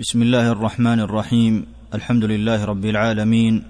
بسم 0.00 0.22
الله 0.22 0.48
الرحمن 0.52 1.00
الرحيم 1.00 1.66
الحمد 1.94 2.24
لله 2.24 2.64
رب 2.64 2.84
العالمين 2.84 3.64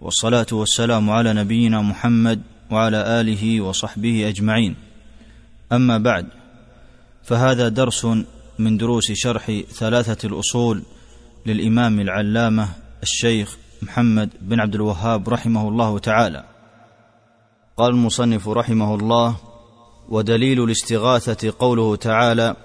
والصلاه 0.00 0.46
والسلام 0.52 1.10
على 1.10 1.32
نبينا 1.32 1.82
محمد 1.82 2.40
وعلى 2.70 2.96
اله 3.20 3.60
وصحبه 3.60 4.28
اجمعين 4.28 4.76
اما 5.72 5.98
بعد 5.98 6.26
فهذا 7.22 7.68
درس 7.68 8.06
من 8.58 8.76
دروس 8.76 9.12
شرح 9.12 9.52
ثلاثه 9.72 10.28
الاصول 10.28 10.82
للامام 11.46 12.00
العلامه 12.00 12.68
الشيخ 13.02 13.56
محمد 13.82 14.30
بن 14.40 14.60
عبد 14.60 14.74
الوهاب 14.74 15.28
رحمه 15.28 15.68
الله 15.68 15.98
تعالى 15.98 16.44
قال 17.76 17.90
المصنف 17.90 18.48
رحمه 18.48 18.94
الله 18.94 19.36
ودليل 20.08 20.64
الاستغاثه 20.64 21.52
قوله 21.58 21.96
تعالى 21.96 22.56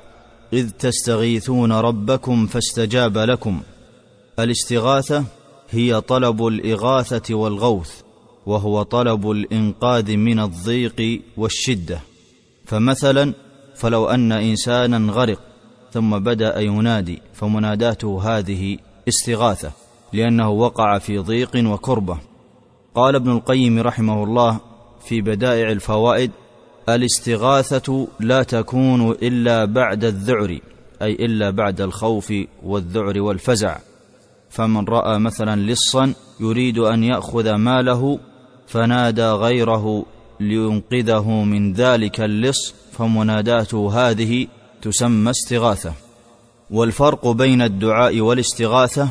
اذ 0.54 0.70
تستغيثون 0.71 1.71
ربكم 1.71 2.45
فاستجاب 2.47 3.17
لكم 3.17 3.62
الاستغاثه 4.39 5.26
هي 5.70 6.02
طلب 6.02 6.48
الاغاثه 6.48 7.35
والغوث 7.35 8.02
وهو 8.45 8.84
طلب 8.84 9.31
الانقاذ 9.31 10.17
من 10.17 10.40
الضيق 10.40 11.21
والشده 11.38 11.99
فمثلا 12.66 13.34
فلو 13.76 14.05
ان 14.09 14.31
انسانا 14.31 15.12
غرق 15.12 15.40
ثم 15.93 16.20
بدا 16.20 16.59
ينادي 16.59 17.21
فمناداته 17.34 18.21
هذه 18.38 18.77
استغاثه 19.07 19.71
لانه 20.13 20.49
وقع 20.49 20.98
في 20.98 21.18
ضيق 21.18 21.52
وكربه 21.55 22.18
قال 22.95 23.15
ابن 23.15 23.31
القيم 23.31 23.79
رحمه 23.79 24.23
الله 24.23 24.59
في 25.07 25.21
بدائع 25.21 25.71
الفوائد 25.71 26.31
الاستغاثه 26.95 28.08
لا 28.20 28.44
تكون 28.44 29.12
الا 29.12 29.66
بعد 29.66 30.04
الذعر 30.04 30.59
اي 31.02 31.12
الا 31.12 31.49
بعد 31.49 31.82
الخوف 31.82 32.34
والذعر 32.63 33.22
والفزع 33.22 33.77
فمن 34.49 34.86
راى 34.86 35.20
مثلا 35.20 35.71
لصا 35.71 36.13
يريد 36.40 36.77
ان 36.80 37.04
ياخذ 37.04 37.54
ماله 37.54 38.20
فنادى 38.68 39.30
غيره 39.32 40.05
لينقذه 40.40 41.30
من 41.32 41.74
ذلك 41.74 42.21
اللص 42.21 42.76
فمناداته 42.91 44.10
هذه 44.10 44.48
تسمى 44.82 45.30
استغاثه 45.32 45.93
والفرق 46.71 47.27
بين 47.27 47.62
الدعاء 47.62 48.20
والاستغاثه 48.21 49.10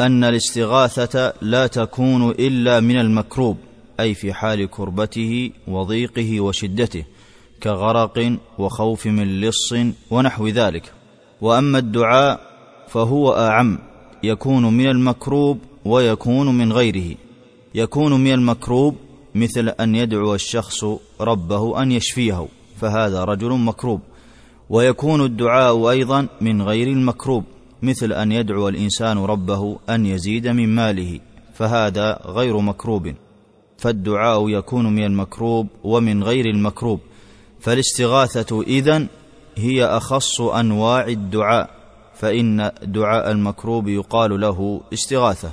ان 0.00 0.24
الاستغاثه 0.24 1.32
لا 1.42 1.66
تكون 1.66 2.30
الا 2.30 2.80
من 2.80 2.98
المكروب 2.98 3.56
اي 4.00 4.14
في 4.14 4.32
حال 4.32 4.70
كربته 4.70 5.50
وضيقه 5.68 6.40
وشدته 6.40 7.04
كغرق 7.62 8.36
وخوف 8.58 9.06
من 9.06 9.40
لص 9.40 9.74
ونحو 10.10 10.48
ذلك 10.48 10.92
واما 11.40 11.78
الدعاء 11.78 12.40
فهو 12.88 13.32
اعم 13.32 13.78
يكون 14.22 14.64
من 14.76 14.86
المكروب 14.86 15.58
ويكون 15.84 16.58
من 16.58 16.72
غيره 16.72 17.14
يكون 17.74 18.24
من 18.24 18.32
المكروب 18.32 18.96
مثل 19.34 19.68
ان 19.68 19.94
يدعو 19.94 20.34
الشخص 20.34 20.84
ربه 21.20 21.82
ان 21.82 21.92
يشفيه 21.92 22.46
فهذا 22.80 23.24
رجل 23.24 23.52
مكروب 23.52 24.00
ويكون 24.70 25.24
الدعاء 25.24 25.90
ايضا 25.90 26.26
من 26.40 26.62
غير 26.62 26.88
المكروب 26.88 27.44
مثل 27.82 28.12
ان 28.12 28.32
يدعو 28.32 28.68
الانسان 28.68 29.18
ربه 29.18 29.78
ان 29.90 30.06
يزيد 30.06 30.48
من 30.48 30.68
ماله 30.74 31.20
فهذا 31.54 32.20
غير 32.24 32.58
مكروب 32.58 33.14
فالدعاء 33.78 34.48
يكون 34.48 34.86
من 34.94 35.04
المكروب 35.04 35.66
ومن 35.84 36.24
غير 36.24 36.46
المكروب 36.46 37.00
فالاستغاثه 37.60 38.62
اذن 38.62 39.06
هي 39.56 39.84
اخص 39.84 40.40
انواع 40.40 41.06
الدعاء 41.06 41.70
فان 42.20 42.70
دعاء 42.82 43.30
المكروب 43.30 43.88
يقال 43.88 44.40
له 44.40 44.80
استغاثه 44.92 45.52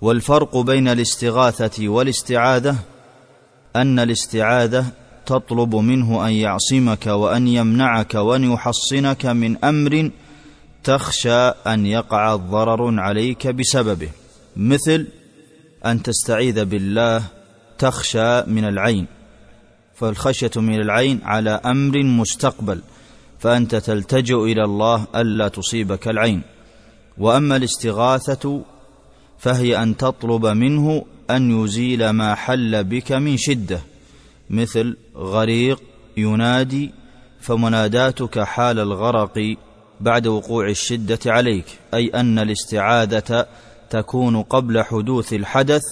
والفرق 0.00 0.56
بين 0.56 0.88
الاستغاثه 0.88 1.88
والاستعاذه 1.88 2.76
ان 3.76 3.98
الاستعاذه 3.98 4.86
تطلب 5.26 5.76
منه 5.76 6.26
ان 6.26 6.32
يعصمك 6.32 7.06
وان 7.06 7.48
يمنعك 7.48 8.14
وان 8.14 8.52
يحصنك 8.52 9.26
من 9.26 9.64
امر 9.64 10.10
تخشى 10.84 11.48
ان 11.50 11.86
يقع 11.86 12.36
ضرر 12.36 13.00
عليك 13.00 13.46
بسببه 13.46 14.08
مثل 14.56 15.06
ان 15.86 16.02
تستعيذ 16.02 16.64
بالله 16.64 17.22
تخشى 17.78 18.42
من 18.42 18.64
العين 18.64 19.06
فالخشيه 19.94 20.50
من 20.56 20.74
العين 20.74 21.20
على 21.22 21.50
امر 21.50 22.02
مستقبل 22.02 22.80
فانت 23.38 23.76
تلتجئ 23.76 24.44
الى 24.44 24.64
الله 24.64 25.04
الا 25.16 25.48
تصيبك 25.48 26.08
العين 26.08 26.42
واما 27.18 27.56
الاستغاثه 27.56 28.60
فهي 29.38 29.82
ان 29.82 29.96
تطلب 29.96 30.46
منه 30.46 31.04
ان 31.30 31.64
يزيل 31.64 32.10
ما 32.10 32.34
حل 32.34 32.84
بك 32.84 33.12
من 33.12 33.36
شده 33.36 33.80
مثل 34.50 34.96
غريق 35.16 35.82
ينادي 36.16 36.90
فمناداتك 37.40 38.38
حال 38.40 38.78
الغرق 38.78 39.54
بعد 40.00 40.26
وقوع 40.26 40.68
الشده 40.68 41.18
عليك 41.26 41.64
اي 41.94 42.06
ان 42.08 42.38
الاستعاذه 42.38 43.46
تكون 43.90 44.42
قبل 44.42 44.82
حدوث 44.82 45.32
الحدث 45.32 45.82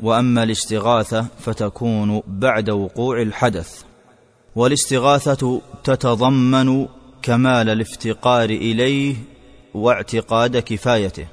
واما 0.00 0.42
الاستغاثه 0.42 1.26
فتكون 1.40 2.22
بعد 2.26 2.70
وقوع 2.70 3.22
الحدث 3.22 3.82
والاستغاثه 4.56 5.60
تتضمن 5.84 6.88
كمال 7.22 7.68
الافتقار 7.70 8.50
اليه 8.50 9.16
واعتقاد 9.74 10.56
كفايته 10.58 11.26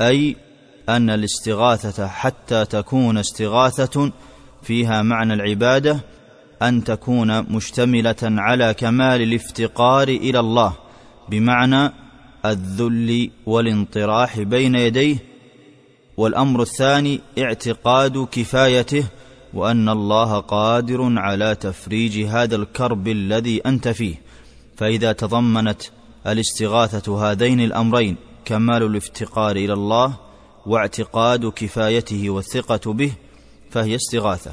اي 0.00 0.36
ان 0.88 1.10
الاستغاثه 1.10 2.06
حتى 2.06 2.64
تكون 2.64 3.18
استغاثه 3.18 4.12
فيها 4.62 5.02
معنى 5.02 5.34
العباده 5.34 6.00
ان 6.62 6.84
تكون 6.84 7.40
مشتمله 7.54 8.16
على 8.22 8.74
كمال 8.74 9.22
الافتقار 9.22 10.08
الى 10.08 10.40
الله 10.40 10.72
بمعنى 11.28 11.92
الذل 12.46 13.30
والانطراح 13.46 14.40
بين 14.40 14.74
يديه 14.74 15.29
والامر 16.20 16.62
الثاني 16.62 17.20
اعتقاد 17.38 18.26
كفايته 18.32 19.04
وان 19.54 19.88
الله 19.88 20.38
قادر 20.40 21.18
على 21.18 21.54
تفريج 21.54 22.18
هذا 22.26 22.56
الكرب 22.56 23.08
الذي 23.08 23.60
انت 23.60 23.88
فيه 23.88 24.14
فاذا 24.76 25.12
تضمنت 25.12 25.82
الاستغاثه 26.26 27.30
هذين 27.32 27.60
الامرين 27.60 28.16
كمال 28.44 28.82
الافتقار 28.82 29.56
الى 29.56 29.72
الله 29.72 30.14
واعتقاد 30.66 31.46
كفايته 31.46 32.30
والثقه 32.30 32.92
به 32.92 33.12
فهي 33.70 33.94
استغاثه 33.96 34.52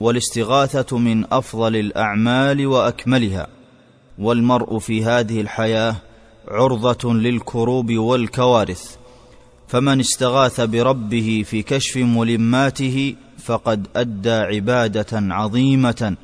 والاستغاثه 0.00 0.98
من 0.98 1.24
افضل 1.32 1.76
الاعمال 1.76 2.66
واكملها 2.66 3.46
والمرء 4.18 4.78
في 4.78 5.04
هذه 5.04 5.40
الحياه 5.40 5.96
عرضه 6.48 7.14
للكروب 7.14 7.92
والكوارث 7.92 8.96
فمن 9.68 10.00
استغاث 10.00 10.60
بربه 10.60 11.42
في 11.46 11.62
كشف 11.62 11.96
ملماته 11.96 13.14
فقد 13.44 13.86
ادى 13.96 14.30
عباده 14.32 15.06
عظيمه 15.12 16.16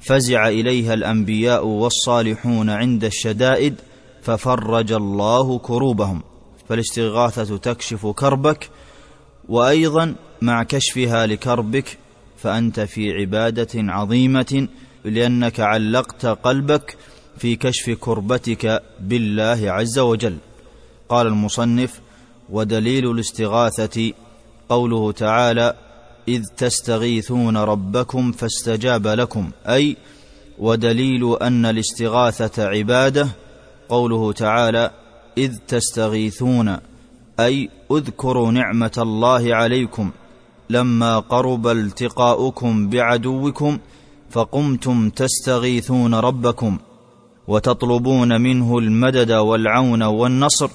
فزع 0.00 0.48
اليها 0.48 0.94
الانبياء 0.94 1.66
والصالحون 1.66 2.70
عند 2.70 3.04
الشدائد 3.04 3.74
ففرج 4.22 4.92
الله 4.92 5.58
كروبهم 5.58 6.22
فالاستغاثه 6.68 7.56
تكشف 7.56 8.06
كربك 8.06 8.70
وايضا 9.48 10.14
مع 10.42 10.62
كشفها 10.62 11.26
لكربك 11.26 11.98
فانت 12.42 12.80
في 12.80 13.12
عباده 13.12 13.68
عظيمه 13.74 14.68
لانك 15.04 15.60
علقت 15.60 16.26
قلبك 16.26 16.96
في 17.38 17.56
كشف 17.56 17.90
كربتك 18.00 18.82
بالله 19.00 19.70
عز 19.70 19.98
وجل 19.98 20.36
قال 21.08 21.26
المصنف 21.26 22.00
ودليل 22.50 23.10
الاستغاثه 23.10 24.12
قوله 24.68 25.12
تعالى 25.12 25.74
اذ 26.28 26.42
تستغيثون 26.56 27.56
ربكم 27.56 28.32
فاستجاب 28.32 29.06
لكم 29.06 29.50
اي 29.68 29.96
ودليل 30.58 31.36
ان 31.42 31.66
الاستغاثه 31.66 32.66
عباده 32.68 33.28
قوله 33.88 34.32
تعالى 34.32 34.90
اذ 35.38 35.56
تستغيثون 35.68 36.76
اي 37.40 37.68
اذكروا 37.92 38.50
نعمه 38.50 38.92
الله 38.98 39.54
عليكم 39.54 40.10
لما 40.70 41.18
قرب 41.18 41.66
التقاؤكم 41.68 42.88
بعدوكم 42.88 43.78
فقمتم 44.30 45.10
تستغيثون 45.10 46.14
ربكم 46.14 46.78
وتطلبون 47.48 48.40
منه 48.40 48.78
المدد 48.78 49.32
والعون 49.32 50.02
والنصر 50.02 50.70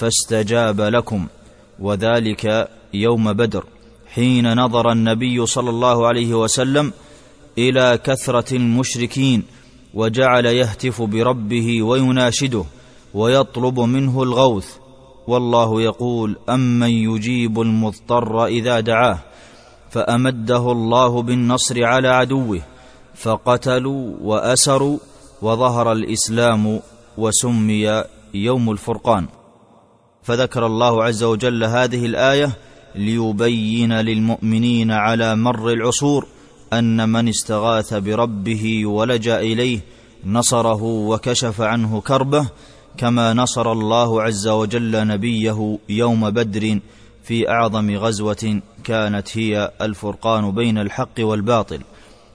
فاستجاب 0.00 0.80
لكم 0.80 1.26
وذلك 1.80 2.68
يوم 2.94 3.32
بدر 3.32 3.64
حين 4.14 4.54
نظر 4.60 4.92
النبي 4.92 5.46
صلى 5.46 5.70
الله 5.70 6.06
عليه 6.06 6.34
وسلم 6.34 6.92
الى 7.58 7.98
كثره 8.04 8.54
المشركين 8.56 9.42
وجعل 9.94 10.46
يهتف 10.46 11.02
بربه 11.02 11.82
ويناشده 11.82 12.64
ويطلب 13.14 13.80
منه 13.80 14.22
الغوث 14.22 14.66
والله 15.26 15.82
يقول 15.82 16.36
امن 16.48 16.90
يجيب 16.90 17.60
المضطر 17.60 18.46
اذا 18.46 18.80
دعاه 18.80 19.18
فامده 19.90 20.72
الله 20.72 21.22
بالنصر 21.22 21.84
على 21.84 22.08
عدوه 22.08 22.60
فقتلوا 23.14 24.16
واسروا 24.20 24.98
وظهر 25.42 25.92
الاسلام 25.92 26.80
وسمي 27.18 28.02
يوم 28.34 28.70
الفرقان 28.70 29.26
فذكر 30.22 30.66
الله 30.66 31.04
عز 31.04 31.22
وجل 31.22 31.64
هذه 31.64 32.06
الايه 32.06 32.50
ليبين 32.94 33.92
للمؤمنين 34.00 34.90
على 34.90 35.36
مر 35.36 35.70
العصور 35.72 36.26
ان 36.72 37.08
من 37.08 37.28
استغاث 37.28 37.94
بربه 37.94 38.86
ولجا 38.86 39.40
اليه 39.40 39.80
نصره 40.24 40.82
وكشف 40.82 41.60
عنه 41.60 42.00
كربه 42.00 42.46
كما 42.98 43.34
نصر 43.34 43.72
الله 43.72 44.22
عز 44.22 44.48
وجل 44.48 45.06
نبيه 45.06 45.78
يوم 45.88 46.30
بدر 46.30 46.78
في 47.24 47.48
اعظم 47.50 47.90
غزوه 47.96 48.60
كانت 48.84 49.38
هي 49.38 49.72
الفرقان 49.80 50.50
بين 50.50 50.78
الحق 50.78 51.10
والباطل 51.20 51.80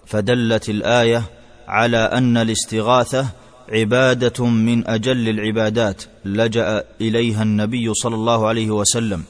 فدلت 0.06 0.70
الايه 0.70 1.24
على 1.68 1.98
ان 1.98 2.38
الاستغاثه 2.38 3.26
عباده 3.69 4.45
من 4.45 4.88
اجل 4.88 5.29
العبادات 5.29 6.03
لجا 6.25 6.83
اليها 7.01 7.44
النبي 7.44 7.94
صلى 7.94 8.15
الله 8.15 8.47
عليه 8.47 8.71
وسلم 8.71 9.23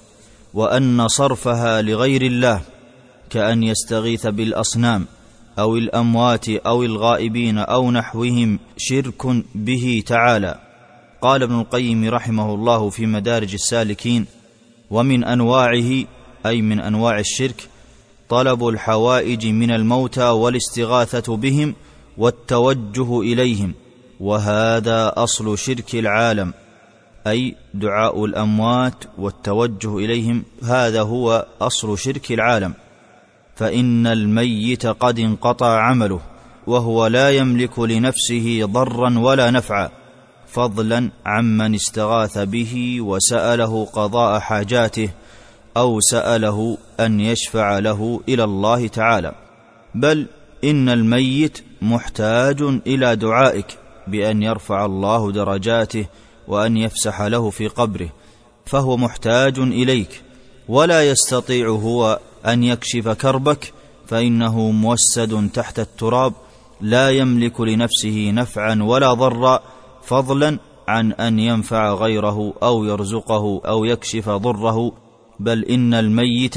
وان 0.54 1.08
صرفها 1.08 1.82
لغير 1.82 2.22
الله 2.22 2.62
كان 3.30 3.64
يستغيث 3.64 4.28
بالاصنام 4.28 5.06
او 5.60 5.78
الاموات 5.78 6.50
او 6.50 6.84
الغائبين 6.84 7.58
او 7.58 7.92
نحوهم 7.92 8.60
شرك 8.78 9.28
به 9.56 10.04
تعالى 10.08 10.60
قال 11.22 11.44
ابن 11.44 11.60
القيم 11.60 12.10
رحمه 12.10 12.54
الله 12.54 12.90
في 12.90 13.06
مدارج 13.06 13.54
السالكين 13.54 14.26
ومن 14.92 15.24
انواعه 15.24 16.04
اي 16.46 16.62
من 16.62 16.80
انواع 16.80 17.20
الشرك 17.20 17.68
طلب 18.30 18.68
الحوائج 18.68 19.48
من 19.48 19.72
الموتى 19.72 20.30
والاستغاثه 20.30 21.36
بهم 21.38 21.76
والتوجه 22.18 23.22
اليهم 23.22 23.74
وهذا 24.20 25.14
اصل 25.16 25.58
شرك 25.58 25.96
العالم 25.96 26.54
اي 27.28 27.56
دعاء 27.74 28.26
الاموات 28.26 29.04
والتوجه 29.18 29.98
اليهم 29.98 30.44
هذا 30.64 31.02
هو 31.02 31.46
اصل 31.62 31.98
شرك 32.00 32.32
العالم 32.32 32.74
فان 33.56 34.08
الميت 34.08 34.86
قد 34.88 35.20
انقطع 35.20 35.80
عمله 35.82 36.20
وهو 36.68 37.08
لا 37.08 37.30
يملك 37.32 37.80
لنفسه 37.80 38.62
ضرا 38.66 39.20
ولا 39.20 39.52
نفعا 39.52 39.90
فضلا 40.48 41.10
عمن 41.26 41.76
استغاث 41.76 42.38
به 42.38 42.98
وساله 43.02 43.86
قضاء 43.94 44.40
حاجاته 44.40 45.10
او 45.78 46.00
ساله 46.00 46.78
ان 47.00 47.20
يشفع 47.20 47.80
له 47.80 48.22
الى 48.30 48.44
الله 48.44 48.88
تعالى 48.88 49.36
بل 49.96 50.26
ان 50.64 50.90
الميت 50.90 51.58
محتاج 51.82 52.62
الى 52.62 53.16
دعائك 53.16 53.78
بان 54.08 54.44
يرفع 54.44 54.86
الله 54.86 55.32
درجاته 55.32 56.06
وان 56.48 56.78
يفسح 56.78 57.22
له 57.22 57.50
في 57.50 57.68
قبره 57.68 58.10
فهو 58.66 58.98
محتاج 58.98 59.60
اليك 59.60 60.22
ولا 60.68 61.10
يستطيع 61.10 61.68
هو 61.68 62.20
ان 62.46 62.64
يكشف 62.64 63.08
كربك 63.10 63.74
فانه 64.08 64.60
موسد 64.72 65.50
تحت 65.54 65.80
التراب 65.80 66.34
لا 66.82 67.10
يملك 67.10 67.62
لنفسه 67.62 68.32
نفعا 68.34 68.80
ولا 68.84 69.14
ضرا 69.14 69.60
فضلا 70.04 70.58
عن 70.88 71.12
ان 71.14 71.40
ينفع 71.40 71.94
غيره 71.94 72.54
او 72.64 72.84
يرزقه 72.84 73.62
او 73.66 73.86
يكشف 73.86 74.30
ضره 74.30 74.92
بل 75.40 75.66
ان 75.66 75.94
الميت 75.94 76.56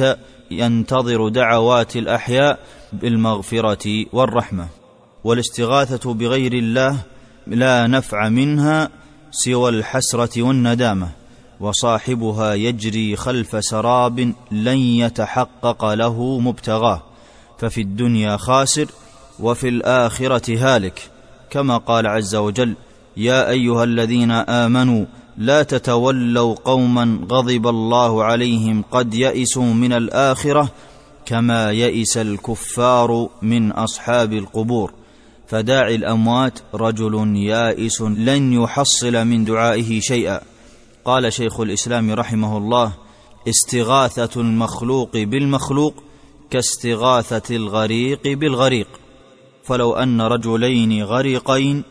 ينتظر 0.51 1.29
دعوات 1.29 1.97
الاحياء 1.97 2.59
بالمغفره 2.93 4.05
والرحمه 4.13 4.69
والاستغاثه 5.25 6.15
بغير 6.15 6.53
الله 6.53 6.99
لا 7.51 7.87
نفع 7.87 8.29
منها 8.29 8.91
سوى 9.31 9.71
الحسره 9.71 10.43
والندامه 10.43 11.09
وصاحبها 11.61 12.55
يجري 12.55 13.17
خلف 13.17 13.65
سراب 13.65 14.33
لن 14.53 14.79
يتحقق 14.79 15.95
له 15.95 16.39
مبتغاه 16.39 17.03
ففي 17.59 17.81
الدنيا 17.81 18.37
خاسر 18.37 18.87
وفي 19.41 19.69
الاخره 19.69 20.57
هالك 20.59 21.11
كما 21.51 21.77
قال 21.77 22.07
عز 22.07 22.35
وجل 22.35 22.75
يا 23.17 23.49
ايها 23.51 23.85
الذين 23.85 24.31
امنوا 24.31 25.05
لا 25.37 25.63
تتولوا 25.63 26.55
قوما 26.65 27.21
غضب 27.31 27.67
الله 27.67 28.25
عليهم 28.25 28.85
قد 28.91 29.15
يئسوا 29.15 29.65
من 29.75 29.93
الاخره 29.93 30.69
كما 31.27 31.73
يئس 31.73 32.17
الكفار 32.17 33.29
من 33.43 33.73
اصحاب 33.73 34.33
القبور 34.33 34.93
فداعي 35.49 35.95
الاموات 35.95 36.59
رجل 36.75 37.37
يائس 37.37 38.03
لن 38.03 38.53
يحصل 38.53 39.25
من 39.25 39.45
دعائه 39.45 40.01
شيئا 40.01 40.41
قال 41.05 41.33
شيخ 41.33 41.61
الاسلام 41.61 42.13
رحمه 42.13 42.57
الله 42.57 42.93
استغاثه 43.49 44.41
المخلوق 44.41 45.17
بالمخلوق 45.17 45.95
كاستغاثه 46.51 47.57
الغريق 47.57 48.21
بالغريق 48.27 48.87
فلو 49.65 49.93
ان 49.95 50.21
رجلين 50.21 51.03
غريقين 51.03 51.85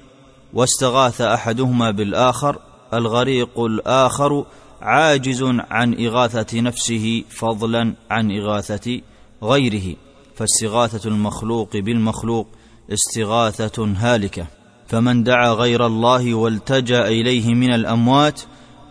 واستغاث 0.54 1.22
احدهما 1.22 1.92
بالاخر 1.92 2.58
الغريق 2.94 3.60
الاخر 3.60 4.46
عاجز 4.82 5.44
عن 5.48 5.94
اغاثه 6.06 6.60
نفسه 6.62 7.24
فضلا 7.30 7.94
عن 8.10 8.32
اغاثه 8.32 9.02
غيره 9.44 9.96
فاستغاثه 10.36 11.10
المخلوق 11.10 11.78
بالمخلوق 11.78 12.48
استغاثه 12.90 13.94
هالكه 13.98 14.46
فمن 14.88 15.24
دعا 15.24 15.50
غير 15.50 15.86
الله 15.86 16.34
والتجا 16.34 17.08
اليه 17.08 17.54
من 17.54 17.74
الاموات 17.74 18.42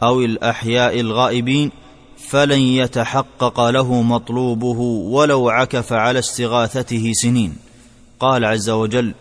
او 0.03 0.21
الاحياء 0.21 1.01
الغائبين 1.01 1.71
فلن 2.29 2.59
يتحقق 2.61 3.71
له 3.71 4.03
مطلوبه 4.03 4.81
ولو 5.11 5.49
عكف 5.49 5.93
على 5.93 6.19
استغاثته 6.19 7.13
سنين 7.15 7.57
قال 8.21 8.45
عز 8.45 8.71
وجل 8.71 9.15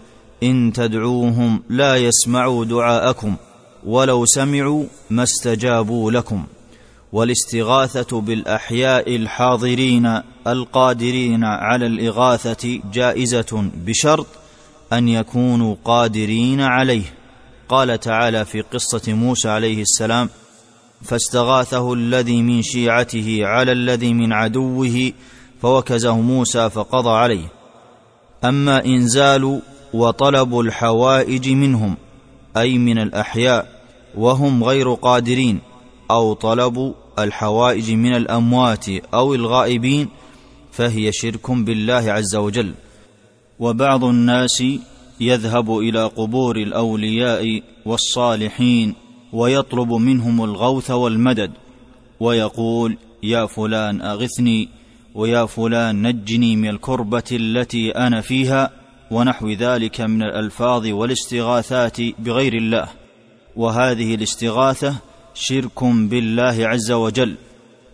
ان 0.44 0.72
تدعوهم 0.74 1.64
لا 1.70 1.96
يسمعوا 1.96 2.66
دعاءكم 2.66 3.36
ولو 3.86 4.26
سمعوا 4.26 4.84
ما 5.10 5.24
استجابوا 5.24 6.12
لكم 6.12 6.44
والاستغاثه 7.14 8.22
بالاحياء 8.22 9.16
الحاضرين 9.16 10.22
القادرين 10.48 11.44
على 11.44 11.86
الاغاثه 11.86 12.80
جائزه 12.94 13.70
بشرط 13.86 14.28
ان 14.98 15.08
يكونوا 15.08 15.76
قادرين 15.86 16.62
عليه 16.62 17.14
قال 17.70 18.00
تعالى 18.00 18.46
في 18.46 18.62
قصه 18.62 19.14
موسى 19.14 19.50
عليه 19.50 19.82
السلام 19.82 20.30
فاستغاثه 21.02 21.94
الذي 21.94 22.42
من 22.42 22.62
شيعته 22.62 23.40
على 23.42 23.72
الذي 23.72 24.14
من 24.14 24.34
عدوه 24.34 25.12
فوكزه 25.62 26.16
موسى 26.18 26.70
فقضى 26.70 27.10
عليه 27.10 27.48
اما 28.44 28.86
انزال 28.86 29.60
وطلب 29.94 30.60
الحوائج 30.60 31.50
منهم 31.50 31.98
اي 32.58 32.78
من 32.78 32.98
الاحياء 33.00 33.76
وهم 34.18 34.64
غير 34.64 34.94
قادرين 34.94 35.60
او 36.12 36.34
طلب 36.34 36.94
الحوائج 37.20 37.92
من 37.92 38.16
الاموات 38.16 38.86
او 39.14 39.34
الغائبين 39.36 40.10
فهي 40.72 41.12
شرك 41.14 41.52
بالله 41.52 42.12
عز 42.12 42.36
وجل 42.36 42.74
وبعض 43.60 44.04
الناس 44.04 44.64
يذهب 45.20 45.78
الى 45.80 46.04
قبور 46.06 46.58
الاولياء 46.58 47.62
والصالحين 47.86 48.96
ويطلب 49.34 49.94
منهم 49.94 50.44
الغوث 50.44 50.92
والمدد 50.92 51.52
ويقول 52.20 52.98
يا 53.24 53.46
فلان 53.46 54.02
اغثني 54.02 54.70
ويا 55.16 55.46
فلان 55.46 56.08
نجني 56.08 56.56
من 56.56 56.70
الكربه 56.70 57.24
التي 57.32 57.92
انا 57.92 58.22
فيها 58.22 58.70
ونحو 59.12 59.50
ذلك 59.50 60.02
من 60.02 60.24
الالفاظ 60.24 60.88
والاستغاثات 60.88 62.02
بغير 62.20 62.54
الله 62.54 62.88
وهذه 63.56 64.16
الاستغاثه 64.16 64.96
شرك 65.34 65.84
بالله 65.84 66.68
عز 66.68 66.92
وجل 66.92 67.36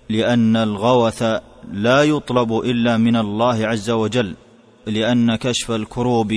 لان 0.10 0.56
الغوث 0.56 1.24
لا 1.72 2.04
يطلب 2.04 2.54
الا 2.60 2.98
من 2.98 3.16
الله 3.16 3.68
عز 3.68 3.90
وجل 3.90 4.36
لان 4.88 5.36
كشف 5.36 5.72
الكروب 5.72 6.34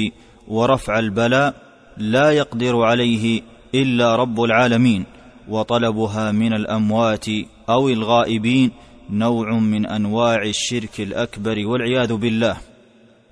ورفع 0.49 0.99
البلاء 0.99 1.55
لا 1.97 2.31
يقدر 2.31 2.83
عليه 2.83 3.43
الا 3.75 4.17
رب 4.17 4.43
العالمين 4.43 5.05
وطلبها 5.49 6.33
من 6.33 6.53
الاموات 6.53 7.27
او 7.69 7.89
الغائبين 7.89 8.71
نوع 9.11 9.53
من 9.59 9.87
انواع 9.87 10.43
الشرك 10.43 11.01
الاكبر 11.01 11.67
والعياذ 11.67 12.13
بالله 12.13 12.57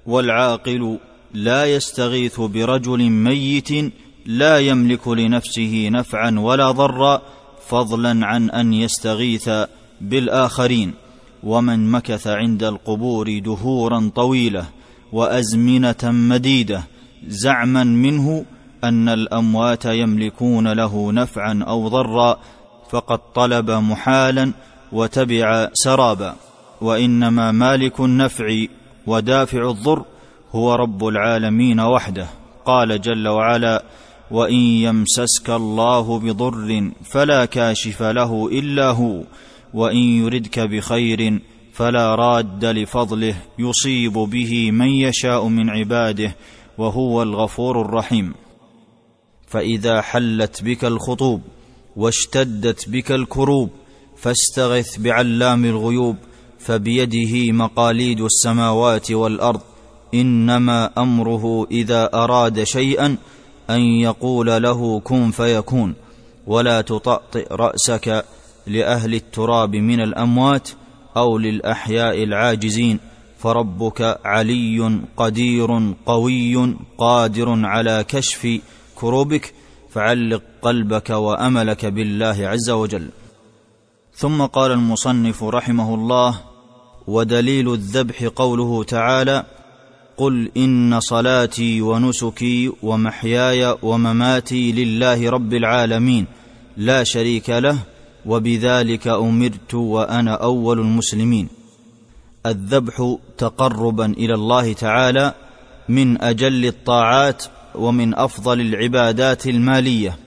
والعاقل 0.07 0.99
لا 1.35 1.67
يستغيث 1.75 2.41
برجل 2.41 3.11
ميت 3.11 3.71
لا 4.27 4.59
يملك 4.61 5.09
لنفسه 5.09 5.89
نفعا 5.89 6.35
ولا 6.39 6.71
ضرا 6.71 7.23
فضلا 7.69 8.27
عن 8.27 8.51
ان 8.51 8.73
يستغيث 8.75 9.51
بالاخرين 10.01 10.93
ومن 11.43 11.91
مكث 11.91 12.27
عند 12.27 12.63
القبور 12.65 13.39
دهورا 13.39 14.11
طويله 14.15 14.65
وازمنه 15.13 15.97
مديده 16.05 16.83
زعما 17.29 17.85
منه 17.85 18.45
ان 18.85 19.09
الاموات 19.09 19.85
يملكون 19.85 20.69
له 20.73 21.13
نفعا 21.13 21.65
او 21.69 21.89
ضرا 21.89 22.41
فقد 22.91 23.21
طلب 23.35 23.71
محالا 23.71 24.53
وتبع 24.93 25.69
سرابا 25.73 26.35
وانما 26.81 27.53
مالك 27.53 28.01
النفع 28.01 28.65
ودافع 29.07 29.71
الضر 29.71 30.05
هو 30.55 30.75
رب 30.75 31.07
العالمين 31.07 31.81
وحده 31.81 32.27
قال 32.65 33.01
جل 33.01 33.29
وعلا 33.29 33.83
وان 34.31 34.55
يمسسك 34.55 35.51
الله 35.51 36.19
بضر 36.19 36.91
فلا 37.05 37.45
كاشف 37.45 38.03
له 38.03 38.49
الا 38.53 38.87
هو 38.91 39.21
وان 39.75 39.97
يردك 39.97 40.59
بخير 40.61 41.41
فلا 41.73 42.15
راد 42.15 42.65
لفضله 42.65 43.35
يصيب 43.59 44.13
به 44.13 44.71
من 44.71 44.89
يشاء 44.89 45.47
من 45.49 45.71
عباده 45.71 46.37
وهو 46.79 47.23
الغفور 47.23 47.81
الرحيم 47.81 48.35
فاذا 49.47 50.01
حلت 50.01 50.63
بك 50.65 50.85
الخطوب 50.85 51.41
واشتدت 51.97 52.89
بك 52.89 53.13
الكروب 53.13 53.71
فاستغث 54.17 54.99
بعلام 55.01 55.65
الغيوب 55.65 56.17
فبيده 56.59 57.53
مقاليد 57.53 58.21
السماوات 58.21 59.11
والارض 59.11 59.61
انما 60.15 60.91
امره 60.99 61.67
اذا 61.71 62.11
اراد 62.15 62.65
شيئا 62.65 63.17
ان 63.71 63.81
يقول 63.81 64.63
له 64.63 65.01
كن 65.01 65.31
فيكون 65.31 65.95
ولا 66.47 66.81
تطأطئ 66.81 67.47
راسك 67.51 68.25
لاهل 68.67 69.15
التراب 69.15 69.77
من 69.77 70.01
الاموات 70.01 70.69
او 71.17 71.39
للاحياء 71.39 72.23
العاجزين 72.25 72.99
فربك 73.39 74.19
علي 74.25 75.01
قدير 75.17 75.95
قوي 76.07 76.77
قادر 76.99 77.67
على 77.67 78.05
كشف 78.09 78.61
كروبك 78.95 79.55
فعلق 79.91 80.43
قلبك 80.63 81.11
واملك 81.11 81.87
بالله 81.87 82.37
عز 82.49 82.71
وجل 82.71 83.09
ثم 84.15 84.43
قال 84.43 84.73
المصنف 84.73 85.45
رحمه 85.45 85.95
الله 85.95 86.41
ودليل 87.07 87.73
الذبح 87.73 88.25
قوله 88.25 88.85
تعالى 88.85 89.45
قل 90.17 90.51
ان 90.57 91.01
صلاتي 91.01 91.83
ونسكي 91.83 92.73
ومحياي 92.83 93.77
ومماتي 93.83 94.73
لله 94.73 95.31
رب 95.31 95.55
العالمين 95.55 96.27
لا 96.77 97.05
شريك 97.05 97.51
له 97.51 97.79
وبذلك 98.27 99.07
امرت 99.09 99.75
وانا 99.75 100.35
اول 100.35 100.79
المسلمين 100.81 101.49
الذبح 102.47 103.15
تقربا 103.39 104.07
الى 104.07 104.35
الله 104.35 104.73
تعالى 104.73 105.35
من 105.89 106.23
اجل 106.23 106.67
الطاعات 106.67 107.45
ومن 107.75 108.15
افضل 108.15 108.61
العبادات 108.61 109.47
الماليه 109.47 110.19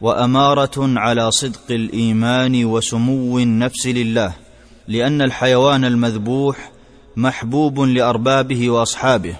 واماره 0.00 0.70
على 1.00 1.30
صدق 1.30 1.64
الايمان 1.70 2.64
وسمو 2.64 3.38
النفس 3.38 3.86
لله 3.86 4.32
لان 4.88 5.22
الحيوان 5.22 5.84
المذبوح 5.84 6.72
محبوب 7.16 7.80
لاربابه 7.80 8.70
واصحابه 8.70 9.36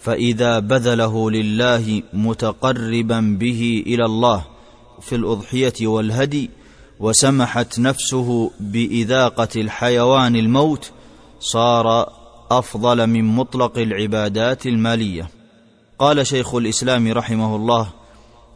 فاذا 0.00 0.58
بذله 0.58 1.30
لله 1.30 2.02
متقربا 2.12 3.36
به 3.40 3.84
الى 3.86 4.04
الله 4.04 4.42
في 5.00 5.14
الاضحيه 5.16 5.86
والهدي 5.86 6.50
وسمحت 7.02 7.78
نفسه 7.78 8.50
باذاقه 8.60 9.48
الحيوان 9.56 10.36
الموت 10.36 10.90
صار 11.40 12.12
افضل 12.50 13.06
من 13.06 13.24
مطلق 13.24 13.78
العبادات 13.78 14.66
الماليه 14.66 15.30
قال 15.98 16.26
شيخ 16.26 16.54
الاسلام 16.54 17.12
رحمه 17.12 17.56
الله 17.56 17.88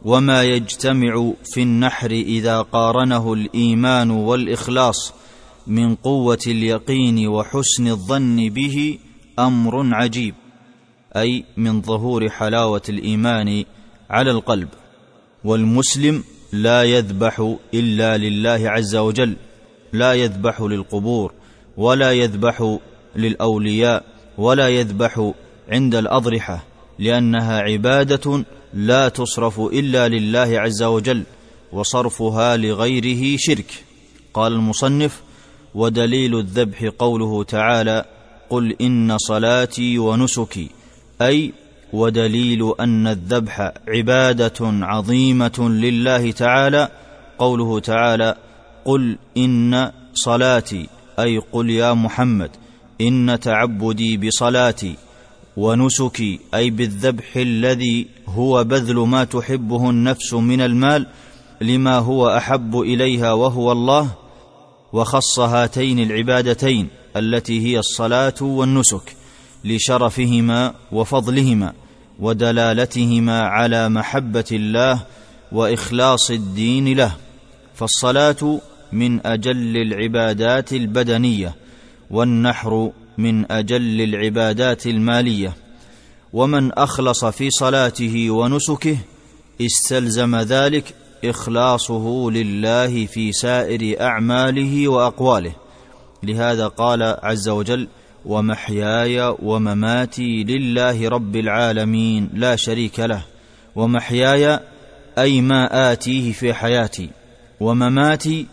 وما 0.03 0.43
يجتمع 0.43 1.33
في 1.45 1.63
النحر 1.63 2.11
اذا 2.11 2.63
قارنه 2.63 3.33
الايمان 3.33 4.11
والاخلاص 4.11 5.13
من 5.67 5.95
قوه 5.95 6.39
اليقين 6.47 7.29
وحسن 7.29 7.87
الظن 7.89 8.49
به 8.49 8.99
امر 9.39 9.95
عجيب 9.95 10.35
اي 11.17 11.45
من 11.57 11.83
ظهور 11.83 12.29
حلاوه 12.31 12.83
الايمان 12.89 13.65
على 14.11 14.31
القلب 14.31 14.69
والمسلم 15.45 16.23
لا 16.53 16.83
يذبح 16.83 17.55
الا 17.75 18.17
لله 18.17 18.71
عز 18.71 18.97
وجل 18.97 19.37
لا 19.93 20.13
يذبح 20.13 20.61
للقبور 20.61 21.33
ولا 21.77 22.13
يذبح 22.13 22.79
للاولياء 23.17 24.05
ولا 24.39 24.69
يذبح 24.69 25.31
عند 25.69 25.95
الاضرحه 25.95 26.65
لانها 26.99 27.59
عباده 27.61 28.45
لا 28.75 29.09
تصرف 29.09 29.61
الا 29.61 30.09
لله 30.09 30.61
عز 30.61 30.83
وجل 30.83 31.23
وصرفها 31.73 32.57
لغيره 32.57 33.37
شرك 33.39 33.85
قال 34.35 34.53
المصنف 34.53 35.21
ودليل 35.75 36.39
الذبح 36.39 36.85
قوله 36.99 37.43
تعالى 37.45 38.05
قل 38.51 38.73
ان 38.81 39.19
صلاتي 39.19 39.99
ونسكي 39.99 40.69
اي 41.23 41.53
ودليل 41.93 42.73
ان 42.81 43.07
الذبح 43.07 43.73
عباده 43.89 44.53
عظيمه 44.61 45.69
لله 45.71 46.31
تعالى 46.33 46.89
قوله 47.39 47.81
تعالى 47.81 48.35
قل 48.85 49.19
ان 49.37 49.91
صلاتي 50.15 50.87
اي 51.19 51.39
قل 51.39 51.71
يا 51.71 51.93
محمد 51.95 52.51
ان 53.01 53.39
تعبدي 53.43 54.17
بصلاتي 54.17 54.95
ونسكي 55.57 56.39
اي 56.55 56.71
بالذبح 56.71 57.37
الذي 57.37 58.07
هو 58.27 58.65
بذل 58.65 58.97
ما 58.97 59.25
تحبه 59.25 59.91
النفس 59.91 60.35
من 60.35 60.61
المال 60.61 61.07
لما 61.61 61.99
هو 61.99 62.37
احب 62.37 62.81
اليها 62.81 63.33
وهو 63.33 63.73
الله 63.73 64.11
وخص 64.93 65.39
هاتين 65.39 65.99
العبادتين 66.01 66.89
التي 67.17 67.61
هي 67.67 67.79
الصلاه 67.79 68.35
والنسك 68.41 69.16
لشرفهما 69.67 70.75
وفضلهما 70.93 71.73
ودلالتهما 72.21 73.41
على 73.43 73.89
محبه 73.89 74.45
الله 74.53 75.01
واخلاص 75.53 76.31
الدين 76.31 76.97
له 76.97 77.13
فالصلاه 77.75 78.61
من 78.93 79.27
اجل 79.27 79.77
العبادات 79.77 80.73
البدنيه 80.73 81.55
والنحر 82.11 82.91
من 83.19 83.53
اجل 83.53 84.01
العبادات 84.01 84.87
الماليه 84.87 85.55
ومن 86.33 86.73
اخلص 86.73 87.25
في 87.25 87.51
صلاته 87.51 88.31
ونسكه 88.31 88.99
استلزم 89.61 90.37
ذلك 90.37 90.95
اخلاصه 91.25 92.27
لله 92.31 93.07
في 93.07 93.33
سائر 93.33 94.01
اعماله 94.01 94.89
واقواله 94.89 95.53
لهذا 96.23 96.69
قال 96.69 97.03
عز 97.03 97.49
وجل 97.49 97.89
ومحياي 98.27 99.35
ومماتي 99.43 100.45
لله 100.45 101.09
رب 101.09 101.37
العالمين 101.37 102.31
لا 102.35 102.57
شريك 102.57 103.01
له 103.01 103.21
ومحياي 103.77 104.61
اي 105.19 105.41
ما 105.41 105.93
اتيه 105.93 106.33
في 106.33 106.55
حياتي 106.55 107.11
ومماتي 107.61 108.47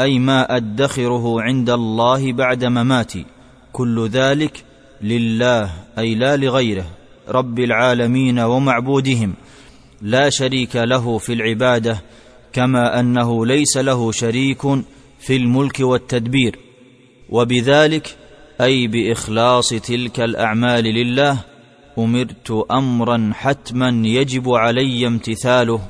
اي 0.00 0.18
ما 0.18 0.56
ادخره 0.56 1.42
عند 1.42 1.70
الله 1.70 2.32
بعد 2.32 2.64
مماتي 2.64 3.24
كل 3.72 4.08
ذلك 4.08 4.64
لله 5.02 5.70
اي 5.98 6.14
لا 6.14 6.36
لغيره 6.36 6.86
رب 7.28 7.58
العالمين 7.58 8.38
ومعبودهم 8.38 9.34
لا 10.02 10.30
شريك 10.30 10.76
له 10.76 11.18
في 11.18 11.32
العباده 11.32 11.98
كما 12.52 13.00
انه 13.00 13.46
ليس 13.46 13.76
له 13.76 14.12
شريك 14.12 14.62
في 15.20 15.36
الملك 15.36 15.80
والتدبير 15.80 16.58
وبذلك 17.30 18.16
اي 18.60 18.86
باخلاص 18.86 19.68
تلك 19.68 20.20
الاعمال 20.20 20.84
لله 20.84 21.38
امرت 21.98 22.62
امرا 22.70 23.30
حتما 23.34 23.88
يجب 24.08 24.48
علي 24.50 25.06
امتثاله 25.06 25.80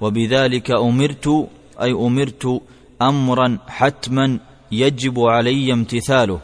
وبذلك 0.00 0.70
امرت 0.70 1.46
اي 1.82 1.92
امرت 1.92 2.60
امرا 3.02 3.58
حتما 3.66 4.38
يجب 4.72 5.20
علي 5.20 5.72
امتثاله 5.72 6.40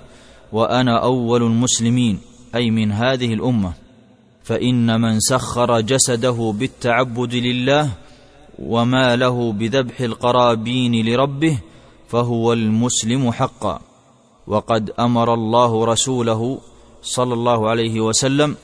وانا 0.52 1.02
اول 1.02 1.42
المسلمين 1.42 2.18
اي 2.54 2.71
من 2.71 2.92
هذه 2.92 3.35
الامه 3.35 3.73
فان 4.45 5.00
من 5.00 5.21
سخر 5.21 5.80
جسده 5.80 6.54
بالتعبد 6.59 7.35
لله 7.35 7.90
وما 8.59 9.16
له 9.16 9.52
بذبح 9.52 10.00
القرابين 10.00 11.06
لربه 11.06 11.59
فهو 12.09 12.52
المسلم 12.52 13.30
حقا 13.33 13.80
وقد 14.46 14.90
امر 14.98 15.34
الله 15.34 15.84
رسوله 15.84 16.60
صلى 17.02 17.34
الله 17.34 17.70
عليه 17.70 18.00
وسلم 18.00 18.56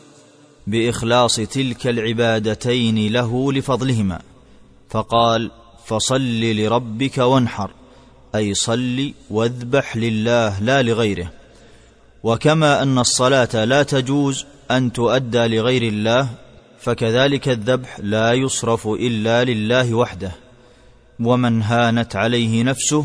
باخلاص 0.66 1.36
تلك 1.36 1.86
العبادتين 1.86 3.12
له 3.12 3.52
لفضلهما 3.52 4.20
فقال 4.90 5.50
فصل 5.86 6.40
لربك 6.40 7.18
وانحر 7.18 7.70
اي 8.34 8.54
صل 8.54 9.12
واذبح 9.30 9.96
لله 9.96 10.60
لا 10.60 10.82
لغيره 10.82 11.30
وكما 12.22 12.82
ان 12.82 12.98
الصلاه 12.98 13.64
لا 13.64 13.82
تجوز 13.82 14.44
ان 14.70 14.92
تؤدى 14.92 15.46
لغير 15.46 15.82
الله 15.82 16.28
فكذلك 16.78 17.48
الذبح 17.48 18.00
لا 18.00 18.32
يصرف 18.32 18.86
الا 18.86 19.44
لله 19.44 19.94
وحده 19.94 20.32
ومن 21.20 21.62
هانت 21.62 22.16
عليه 22.16 22.62
نفسه 22.62 23.04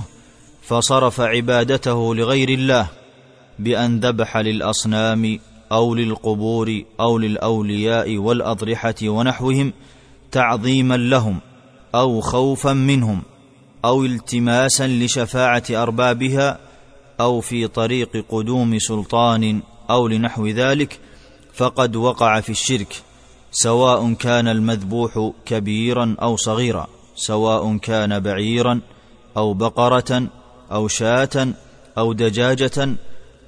فصرف 0.67 1.21
عبادته 1.21 2.15
لغير 2.15 2.49
الله 2.49 2.87
بان 3.59 3.99
ذبح 3.99 4.37
للاصنام 4.37 5.39
او 5.71 5.95
للقبور 5.95 6.83
او 6.99 7.17
للاولياء 7.17 8.17
والاضرحه 8.17 8.95
ونحوهم 9.03 9.73
تعظيما 10.31 10.97
لهم 10.97 11.39
او 11.95 12.21
خوفا 12.21 12.73
منهم 12.73 13.21
او 13.85 14.05
التماسا 14.05 14.87
لشفاعه 14.87 15.63
اربابها 15.71 16.57
او 17.19 17.41
في 17.41 17.67
طريق 17.67 18.25
قدوم 18.29 18.79
سلطان 18.79 19.61
او 19.89 20.07
لنحو 20.07 20.47
ذلك 20.47 20.99
فقد 21.53 21.95
وقع 21.95 22.39
في 22.39 22.49
الشرك 22.49 23.01
سواء 23.51 24.13
كان 24.13 24.47
المذبوح 24.47 25.31
كبيرا 25.45 26.15
او 26.21 26.35
صغيرا 26.37 26.87
سواء 27.15 27.77
كان 27.77 28.19
بعيرا 28.19 28.79
او 29.37 29.53
بقره 29.53 30.27
او 30.71 30.87
شاه 30.87 31.47
او 31.97 32.13
دجاجه 32.13 32.95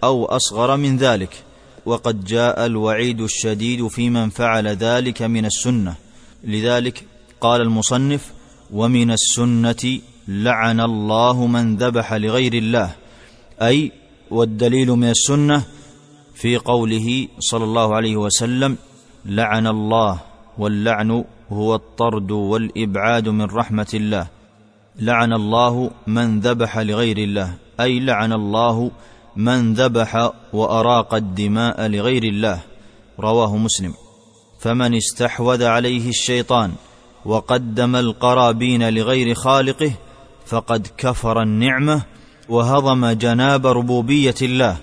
او 0.03 0.25
اصغر 0.25 0.75
من 0.77 0.97
ذلك 0.97 1.43
وقد 1.85 2.25
جاء 2.25 2.65
الوعيد 2.65 3.21
الشديد 3.21 3.87
في 3.87 4.09
من 4.09 4.29
فعل 4.29 4.67
ذلك 4.67 5.21
من 5.21 5.45
السنه 5.45 5.95
لذلك 6.43 7.05
قال 7.41 7.61
المصنف 7.61 8.31
ومن 8.73 9.11
السنه 9.11 9.99
لعن 10.27 10.79
الله 10.79 11.47
من 11.47 11.77
ذبح 11.77 12.13
لغير 12.13 12.53
الله 12.53 12.95
اي 13.61 13.91
والدليل 14.31 14.87
من 14.91 15.09
السنه 15.09 15.63
في 16.35 16.57
قوله 16.57 17.27
صلى 17.39 17.63
الله 17.63 17.95
عليه 17.95 18.15
وسلم 18.15 18.77
لعن 19.25 19.67
الله 19.67 20.19
واللعن 20.57 21.23
هو 21.51 21.75
الطرد 21.75 22.31
والابعاد 22.31 23.29
من 23.29 23.45
رحمه 23.45 23.87
الله 23.93 24.27
لعن 25.01 25.33
الله 25.33 25.91
من 26.07 26.39
ذبح 26.39 26.77
لغير 26.77 27.17
الله 27.17 27.55
اي 27.79 27.99
لعن 27.99 28.33
الله 28.33 28.91
من 29.35 29.73
ذبح 29.73 30.31
واراق 30.53 31.13
الدماء 31.13 31.87
لغير 31.87 32.23
الله 32.23 32.59
رواه 33.19 33.57
مسلم 33.57 33.93
فمن 34.59 34.95
استحوذ 34.95 35.63
عليه 35.63 36.09
الشيطان 36.09 36.71
وقدم 37.25 37.95
القرابين 37.95 38.93
لغير 38.93 39.33
خالقه 39.35 39.91
فقد 40.45 40.87
كفر 40.97 41.41
النعمه 41.41 42.01
وهضم 42.49 43.09
جناب 43.11 43.67
ربوبيه 43.67 44.35
الله 44.41 44.77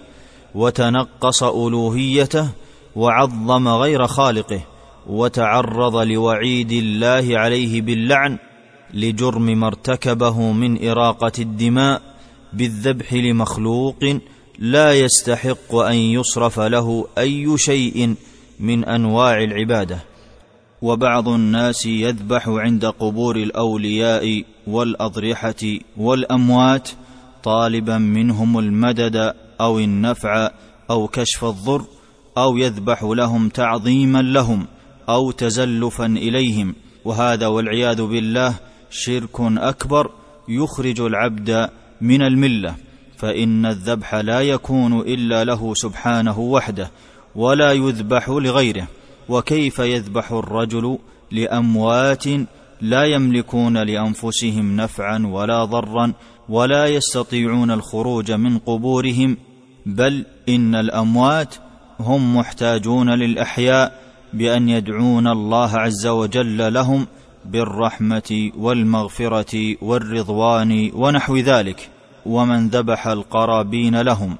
وتنقص 0.54 1.42
الوهيته 1.42 2.48
وعظم 2.96 3.68
غير 3.68 4.06
خالقه 4.06 4.60
وتعرض 5.06 5.96
لوعيد 5.96 6.72
الله 6.72 7.38
عليه 7.38 7.80
باللعن 7.82 8.38
لجرم 8.94 9.46
ما 9.46 9.66
ارتكبه 9.66 10.52
من 10.52 10.88
اراقه 10.88 11.32
الدماء 11.38 12.02
بالذبح 12.52 13.12
لمخلوق 13.14 14.04
لا 14.58 15.00
يستحق 15.00 15.74
ان 15.74 15.94
يصرف 15.94 16.60
له 16.60 17.06
اي 17.18 17.58
شيء 17.58 18.14
من 18.60 18.84
انواع 18.84 19.42
العباده 19.42 19.98
وبعض 20.82 21.28
الناس 21.28 21.86
يذبح 21.86 22.48
عند 22.48 22.86
قبور 22.86 23.36
الاولياء 23.36 24.42
والاضرحه 24.66 25.54
والاموات 25.96 26.88
طالبا 27.42 27.98
منهم 27.98 28.58
المدد 28.58 29.34
او 29.60 29.78
النفع 29.78 30.50
او 30.90 31.06
كشف 31.08 31.44
الضر 31.44 31.82
او 32.38 32.56
يذبح 32.56 33.02
لهم 33.02 33.48
تعظيما 33.48 34.22
لهم 34.22 34.66
او 35.08 35.30
تزلفا 35.30 36.06
اليهم 36.06 36.74
وهذا 37.04 37.46
والعياذ 37.46 38.02
بالله 38.02 38.54
شرك 38.98 39.40
اكبر 39.40 40.10
يخرج 40.48 41.00
العبد 41.00 41.68
من 42.00 42.22
المله 42.22 42.74
فان 43.16 43.66
الذبح 43.66 44.14
لا 44.14 44.40
يكون 44.40 45.00
الا 45.00 45.44
له 45.44 45.74
سبحانه 45.74 46.38
وحده 46.40 46.90
ولا 47.34 47.72
يذبح 47.72 48.28
لغيره 48.28 48.88
وكيف 49.28 49.78
يذبح 49.78 50.32
الرجل 50.32 50.98
لاموات 51.30 52.24
لا 52.80 53.04
يملكون 53.04 53.78
لانفسهم 53.78 54.76
نفعا 54.76 55.22
ولا 55.26 55.64
ضرا 55.64 56.12
ولا 56.48 56.86
يستطيعون 56.86 57.70
الخروج 57.70 58.32
من 58.32 58.58
قبورهم 58.58 59.36
بل 59.86 60.24
ان 60.48 60.74
الاموات 60.74 61.54
هم 62.00 62.36
محتاجون 62.36 63.10
للاحياء 63.10 64.02
بان 64.34 64.68
يدعون 64.68 65.26
الله 65.28 65.76
عز 65.78 66.06
وجل 66.06 66.72
لهم 66.74 67.06
بالرحمه 67.46 68.50
والمغفره 68.56 69.76
والرضوان 69.84 70.90
ونحو 70.94 71.36
ذلك 71.36 71.88
ومن 72.26 72.68
ذبح 72.68 73.06
القرابين 73.06 74.00
لهم 74.00 74.36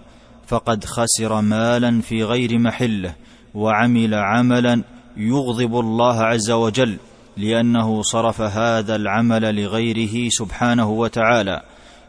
فقد 0.47 0.85
خسر 0.85 1.41
مالا 1.41 2.01
في 2.01 2.25
غير 2.25 2.59
محله 2.59 3.15
وعمل 3.55 4.15
عملا 4.15 4.83
يغضب 5.17 5.79
الله 5.81 6.21
عز 6.23 6.51
وجل 6.51 6.97
لانه 7.37 8.03
صرف 8.03 8.41
هذا 8.41 8.97
العمل 8.97 9.63
لغيره 9.63 10.29
سبحانه 10.31 10.91
وتعالى 10.91 11.63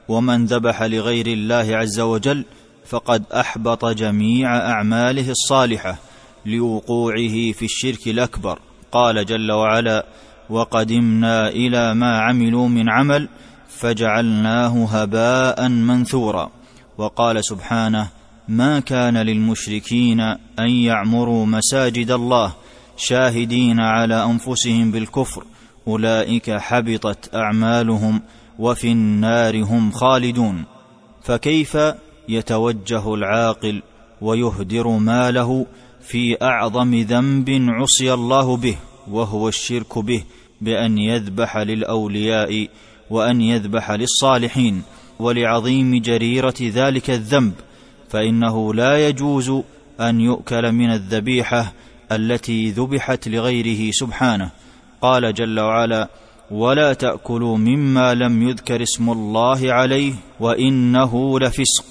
ومن 0.08 0.46
ذبح 0.46 0.84
لغير 0.84 1.28
الله 1.28 1.68
عز 1.76 2.00
وجل 2.00 2.46
فقد 2.86 3.24
احبط 3.34 3.86
جميع 3.86 4.58
اعماله 4.58 5.30
الصالحه 5.32 5.98
لوقوعه 6.46 7.52
في 7.52 7.64
الشرك 7.66 8.08
الاكبر 8.08 8.60
قال 8.92 9.26
جل 9.26 9.52
وعلا 9.52 10.06
وقدمنا 10.50 11.48
الى 11.50 11.94
ما 11.94 12.22
عملوا 12.22 12.68
من 12.68 12.90
عمل 12.90 13.30
فجعلناه 13.70 14.86
هباء 14.86 15.68
منثورا 15.70 16.50
وقال 16.98 17.46
سبحانه 17.46 18.08
ما 18.48 18.80
كان 18.80 19.18
للمشركين 19.18 20.20
ان 20.60 20.70
يعمروا 20.70 21.46
مساجد 21.46 22.12
الله 22.12 22.54
شاهدين 22.98 23.80
على 23.80 24.24
انفسهم 24.24 24.92
بالكفر 24.92 25.44
اولئك 25.88 26.52
حبطت 26.52 27.36
اعمالهم 27.36 28.22
وفي 28.60 28.92
النار 28.92 29.64
هم 29.64 29.92
خالدون 29.92 30.64
فكيف 31.24 31.78
يتوجه 32.30 33.14
العاقل 33.14 33.82
ويهدر 34.22 34.88
ماله 34.88 35.66
في 36.02 36.38
اعظم 36.42 36.96
ذنب 36.96 37.50
عصي 37.50 38.14
الله 38.14 38.58
به 38.58 38.76
وهو 39.12 39.48
الشرك 39.48 39.98
به 40.00 40.24
بان 40.62 40.98
يذبح 40.98 41.58
للاولياء 41.58 42.68
وان 43.10 43.42
يذبح 43.42 43.92
للصالحين 43.92 44.82
ولعظيم 45.20 46.02
جريره 46.02 46.56
ذلك 46.62 47.10
الذنب 47.10 47.54
فانه 48.10 48.74
لا 48.74 49.08
يجوز 49.08 49.52
ان 50.02 50.22
يؤكل 50.22 50.72
من 50.72 50.92
الذبيحه 50.92 51.74
التي 52.12 52.72
ذبحت 52.72 53.28
لغيره 53.28 53.92
سبحانه 53.92 54.50
قال 55.02 55.34
جل 55.34 55.60
وعلا 55.60 56.10
ولا 56.52 56.94
تاكلوا 56.94 57.58
مما 57.58 58.14
لم 58.14 58.50
يذكر 58.50 58.84
اسم 58.84 59.10
الله 59.10 59.74
عليه 59.74 60.14
وانه 60.40 61.40
لفسق 61.40 61.86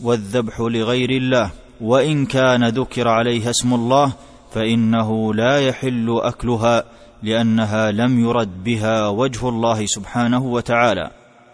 والذبح 0.00 0.60
لغير 0.60 1.10
الله 1.10 1.50
وان 1.80 2.26
كان 2.26 2.64
ذكر 2.68 3.08
عليها 3.08 3.50
اسم 3.50 3.74
الله 3.74 4.12
فانه 4.54 5.34
لا 5.34 5.58
يحل 5.68 6.18
اكلها 6.22 6.84
لانها 7.22 7.90
لم 7.90 8.20
يرد 8.20 8.64
بها 8.64 9.08
وجه 9.08 9.48
الله 9.48 9.86
سبحانه 9.86 10.42
وتعالى 10.42 11.10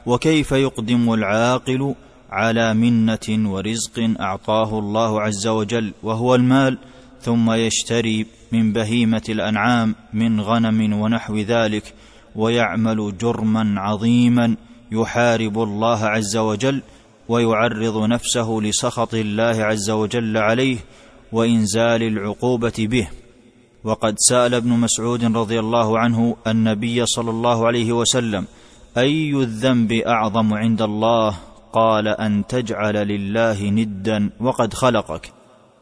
وكيف 0.06 0.52
يقدم 0.52 1.12
العاقل 1.12 1.94
على 2.30 2.74
منه 2.74 3.18
ورزق 3.30 4.10
اعطاه 4.20 4.78
الله 4.78 5.20
عز 5.20 5.46
وجل 5.46 5.92
وهو 6.02 6.34
المال 6.34 6.78
ثم 7.22 7.52
يشتري 7.52 8.26
من 8.52 8.72
بهيمه 8.72 9.22
الانعام 9.28 9.94
من 10.12 10.40
غنم 10.40 10.92
ونحو 11.00 11.36
ذلك 11.36 11.94
ويعمل 12.36 13.14
جرما 13.20 13.80
عظيما 13.80 14.56
يحارب 14.92 15.58
الله 15.62 16.04
عز 16.06 16.36
وجل 16.36 16.82
ويعرض 17.28 18.04
نفسه 18.04 18.58
لسخط 18.62 19.14
الله 19.14 19.54
عز 19.64 19.90
وجل 19.90 20.36
عليه 20.36 20.76
وانزال 21.32 22.02
العقوبه 22.02 22.74
به 22.78 23.08
وقد 23.84 24.14
سال 24.18 24.54
ابن 24.54 24.68
مسعود 24.70 25.24
رضي 25.36 25.58
الله 25.60 25.98
عنه 25.98 26.36
النبي 26.46 27.06
صلى 27.06 27.30
الله 27.30 27.66
عليه 27.66 27.92
وسلم 27.92 28.46
اي 28.98 29.30
الذنب 29.30 29.92
اعظم 29.92 30.54
عند 30.54 30.82
الله 30.82 31.34
قال 31.72 32.08
ان 32.08 32.46
تجعل 32.46 33.08
لله 33.08 33.62
ندا 33.64 34.30
وقد 34.40 34.74
خلقك 34.74 35.32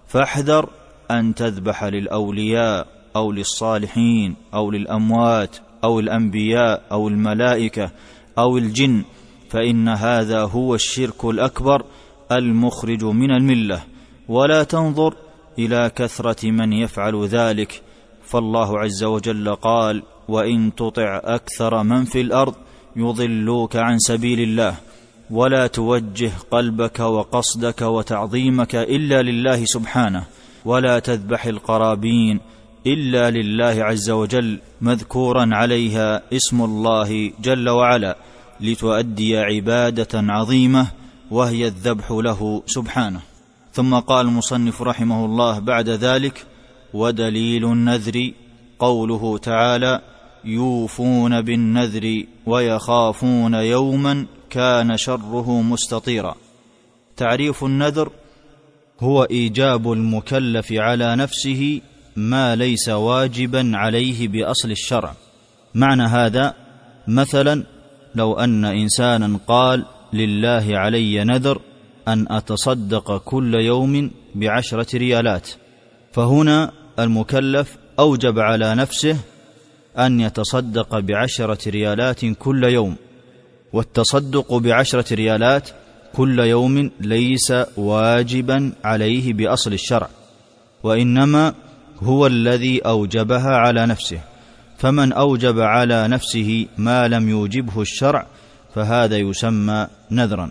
فاحذر 0.06 0.68
ان 1.10 1.34
تذبح 1.34 1.84
للاولياء 1.84 2.86
او 3.16 3.32
للصالحين 3.32 4.36
او 4.54 4.70
للاموات 4.70 5.56
او 5.84 6.00
الانبياء 6.00 6.82
او 6.92 7.08
الملائكه 7.08 7.90
او 8.38 8.58
الجن 8.58 9.04
فان 9.50 9.88
هذا 9.88 10.40
هو 10.42 10.74
الشرك 10.74 11.24
الاكبر 11.24 11.82
المخرج 12.32 13.04
من 13.04 13.30
المله 13.30 13.82
ولا 14.28 14.62
تنظر 14.64 15.14
الى 15.58 15.90
كثره 15.96 16.50
من 16.50 16.72
يفعل 16.72 17.26
ذلك 17.28 17.82
فالله 18.26 18.78
عز 18.78 19.04
وجل 19.04 19.54
قال 19.54 20.02
وان 20.28 20.74
تطع 20.74 21.20
اكثر 21.24 21.82
من 21.82 22.04
في 22.04 22.20
الارض 22.20 22.54
يضلوك 22.96 23.76
عن 23.76 23.98
سبيل 23.98 24.40
الله 24.40 24.74
ولا 25.30 25.66
توجه 25.66 26.30
قلبك 26.50 27.00
وقصدك 27.00 27.82
وتعظيمك 27.82 28.74
الا 28.74 29.22
لله 29.22 29.64
سبحانه 29.64 30.24
ولا 30.64 30.98
تذبح 30.98 31.44
القرابين 31.46 32.40
الا 32.86 33.30
لله 33.30 33.84
عز 33.84 34.10
وجل 34.10 34.58
مذكورا 34.80 35.48
عليها 35.52 36.22
اسم 36.32 36.62
الله 36.62 37.30
جل 37.42 37.68
وعلا 37.68 38.16
لتؤدي 38.60 39.38
عباده 39.38 40.08
عظيمه 40.14 40.86
وهي 41.30 41.66
الذبح 41.66 42.10
له 42.10 42.62
سبحانه 42.66 43.20
ثم 43.76 43.94
قال 43.94 44.26
المصنف 44.26 44.82
رحمه 44.82 45.24
الله 45.24 45.58
بعد 45.58 45.88
ذلك 45.88 46.46
ودليل 46.94 47.64
النذر 47.64 48.30
قوله 48.78 49.38
تعالى 49.38 50.00
يوفون 50.44 51.40
بالنذر 51.42 52.22
ويخافون 52.46 53.54
يوما 53.54 54.26
كان 54.50 54.96
شره 54.96 55.62
مستطيرا 55.62 56.34
تعريف 57.16 57.64
النذر 57.64 58.10
هو 59.00 59.22
ايجاب 59.24 59.92
المكلف 59.92 60.72
على 60.72 61.16
نفسه 61.16 61.80
ما 62.16 62.56
ليس 62.56 62.88
واجبا 62.88 63.70
عليه 63.74 64.28
باصل 64.28 64.70
الشرع 64.70 65.14
معنى 65.74 66.02
هذا 66.02 66.54
مثلا 67.08 67.64
لو 68.14 68.34
ان 68.34 68.64
انسانا 68.64 69.38
قال 69.46 69.84
لله 70.12 70.66
علي 70.78 71.24
نذر 71.24 71.60
ان 72.08 72.26
اتصدق 72.30 73.16
كل 73.18 73.54
يوم 73.54 74.10
بعشره 74.34 74.98
ريالات 74.98 75.50
فهنا 76.12 76.72
المكلف 76.98 77.76
اوجب 77.98 78.38
على 78.38 78.74
نفسه 78.74 79.18
ان 79.98 80.20
يتصدق 80.20 80.98
بعشره 80.98 81.70
ريالات 81.70 82.24
كل 82.24 82.64
يوم 82.64 82.96
والتصدق 83.72 84.54
بعشره 84.54 85.14
ريالات 85.14 85.68
كل 86.14 86.38
يوم 86.38 86.90
ليس 87.00 87.52
واجبا 87.76 88.72
عليه 88.84 89.32
باصل 89.32 89.72
الشرع 89.72 90.08
وانما 90.82 91.54
هو 92.02 92.26
الذي 92.26 92.78
اوجبها 92.80 93.50
على 93.50 93.86
نفسه 93.86 94.20
فمن 94.78 95.12
اوجب 95.12 95.60
على 95.60 96.08
نفسه 96.08 96.66
ما 96.78 97.08
لم 97.08 97.28
يوجبه 97.28 97.80
الشرع 97.80 98.26
فهذا 98.74 99.16
يسمى 99.18 99.86
نذرا 100.10 100.50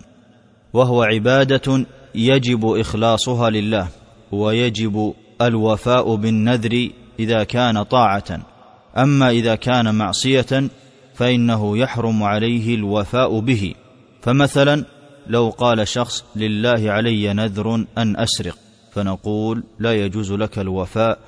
وهو 0.75 1.03
عباده 1.03 1.85
يجب 2.15 2.65
اخلاصها 2.65 3.49
لله 3.49 3.87
ويجب 4.31 5.13
الوفاء 5.41 6.15
بالنذر 6.15 6.89
اذا 7.19 7.43
كان 7.43 7.83
طاعه 7.83 8.45
اما 8.97 9.29
اذا 9.29 9.55
كان 9.55 9.95
معصيه 9.95 10.67
فانه 11.15 11.77
يحرم 11.77 12.23
عليه 12.23 12.75
الوفاء 12.75 13.39
به 13.39 13.73
فمثلا 14.21 14.85
لو 15.27 15.49
قال 15.49 15.87
شخص 15.87 16.23
لله 16.35 16.91
علي 16.91 17.33
نذر 17.33 17.75
ان 17.97 18.19
اسرق 18.19 18.57
فنقول 18.91 19.63
لا 19.79 19.93
يجوز 19.93 20.31
لك 20.31 20.59
الوفاء 20.59 21.19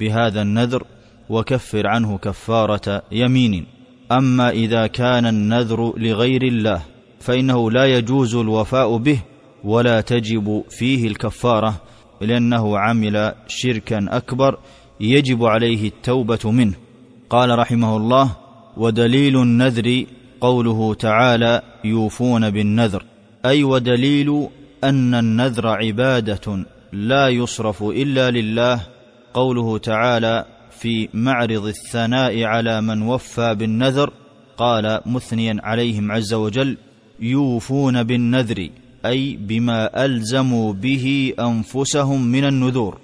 بهذا 0.00 0.42
النذر 0.42 0.84
وكفر 1.28 1.86
عنه 1.86 2.18
كفاره 2.18 3.02
يمين 3.12 3.66
اما 4.12 4.50
اذا 4.50 4.86
كان 4.86 5.26
النذر 5.26 5.92
لغير 5.98 6.42
الله 6.42 6.82
فانه 7.26 7.70
لا 7.70 7.86
يجوز 7.98 8.34
الوفاء 8.34 8.96
به 8.96 9.18
ولا 9.64 10.00
تجب 10.00 10.64
فيه 10.70 11.06
الكفاره 11.06 11.74
لانه 12.20 12.78
عمل 12.78 13.32
شركا 13.48 14.06
اكبر 14.10 14.58
يجب 15.00 15.44
عليه 15.44 15.88
التوبه 15.88 16.50
منه 16.50 16.74
قال 17.30 17.58
رحمه 17.58 17.96
الله 17.96 18.36
ودليل 18.76 19.36
النذر 19.36 20.04
قوله 20.40 20.94
تعالى 20.94 21.62
يوفون 21.84 22.50
بالنذر 22.50 23.04
اي 23.46 23.64
ودليل 23.64 24.48
ان 24.84 25.14
النذر 25.14 25.68
عباده 25.68 26.64
لا 26.92 27.28
يصرف 27.28 27.82
الا 27.82 28.30
لله 28.30 28.80
قوله 29.34 29.78
تعالى 29.78 30.44
في 30.70 31.08
معرض 31.14 31.66
الثناء 31.66 32.42
على 32.44 32.80
من 32.80 33.02
وفى 33.02 33.54
بالنذر 33.54 34.10
قال 34.56 35.00
مثنيا 35.06 35.56
عليهم 35.62 36.12
عز 36.12 36.34
وجل 36.34 36.76
يوفون 37.20 38.02
بالنذر 38.02 38.70
اي 39.06 39.36
بما 39.36 40.04
الزموا 40.04 40.72
به 40.72 41.32
انفسهم 41.40 42.24
من 42.26 42.44
النذور 42.44 42.98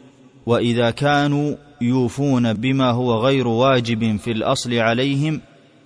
واذا 0.46 0.90
كانوا 0.90 1.54
يوفون 1.80 2.52
بما 2.52 2.90
هو 2.90 3.14
غير 3.26 3.48
واجب 3.48 4.16
في 4.16 4.30
الاصل 4.30 4.74
عليهم 4.74 5.40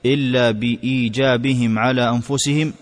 الا 0.06 0.50
بايجابهم 0.50 1.78
على 1.78 2.08
انفسهم 2.10 2.72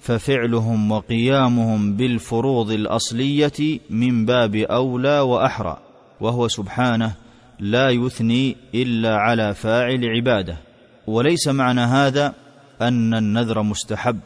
ففعلهم 0.00 0.90
وقيامهم 0.90 1.96
بالفروض 1.96 2.70
الاصليه 2.70 3.80
من 3.90 4.26
باب 4.26 4.56
اولى 4.56 5.20
واحرى 5.20 5.76
وهو 6.20 6.48
سبحانه 6.48 7.12
لا 7.60 7.90
يثني 7.90 8.56
الا 8.74 9.16
على 9.16 9.54
فاعل 9.54 10.00
عباده 10.16 10.56
وليس 11.06 11.48
معنى 11.48 11.80
هذا 11.80 12.34
ان 12.82 13.14
النذر 13.14 13.62
مستحب 13.62 14.18